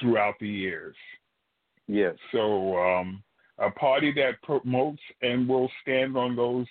[0.00, 0.96] throughout the years.
[1.86, 2.14] Yes.
[2.32, 3.22] So, um,
[3.58, 6.66] a party that promotes and will stand on those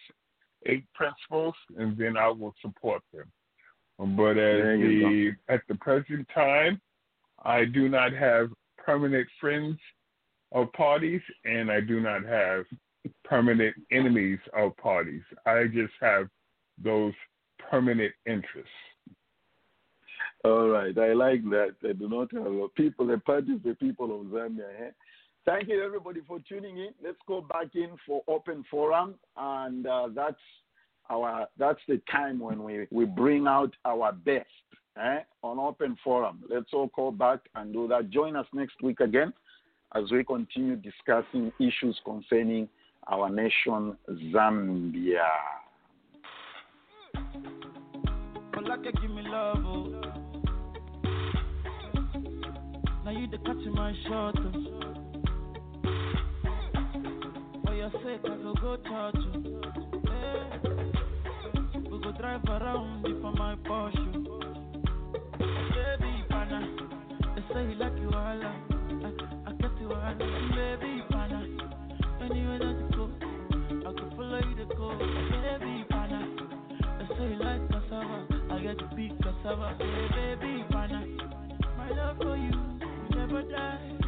[0.66, 3.26] eight principles, and then I will support them.
[4.00, 6.82] But as the at the present time,
[7.44, 9.78] I do not have permanent friends
[10.52, 12.66] of parties, and I do not have
[13.24, 15.24] permanent enemies of parties.
[15.46, 16.28] I just have
[16.84, 17.14] those
[17.70, 18.70] permanent interests.
[20.46, 21.76] All right, I like that.
[21.88, 24.66] I do not have uh, people, the parties, the people of Zambia.
[24.88, 24.90] Eh?
[25.46, 26.90] Thank you, everybody, for tuning in.
[27.04, 30.40] Let's go back in for open forum, and uh, that's
[31.10, 34.48] our that's the time when we, we bring out our best
[34.98, 36.44] eh, on open forum.
[36.50, 38.10] Let's all call back and do that.
[38.10, 39.34] Join us next week again
[39.96, 42.70] as we continue discussing issues concerning
[43.08, 45.28] our nation, Zambia
[57.84, 59.62] your I go go touch you.
[60.06, 60.58] Yeah.
[61.76, 64.14] We go drive around for my Porsche.
[65.38, 66.78] Baby pana,
[67.36, 68.16] they say he like you all.
[68.16, 68.56] I,
[69.48, 70.16] I get you all.
[70.16, 71.46] Baby pana,
[72.22, 74.98] anywhere that you go, I could follow you to go.
[74.98, 76.20] Baby pana,
[77.00, 78.28] they say he like cassava.
[78.50, 79.76] I get to be cassava.
[79.78, 81.06] Baby pana,
[81.78, 82.54] my love for you,
[83.10, 84.03] you never die.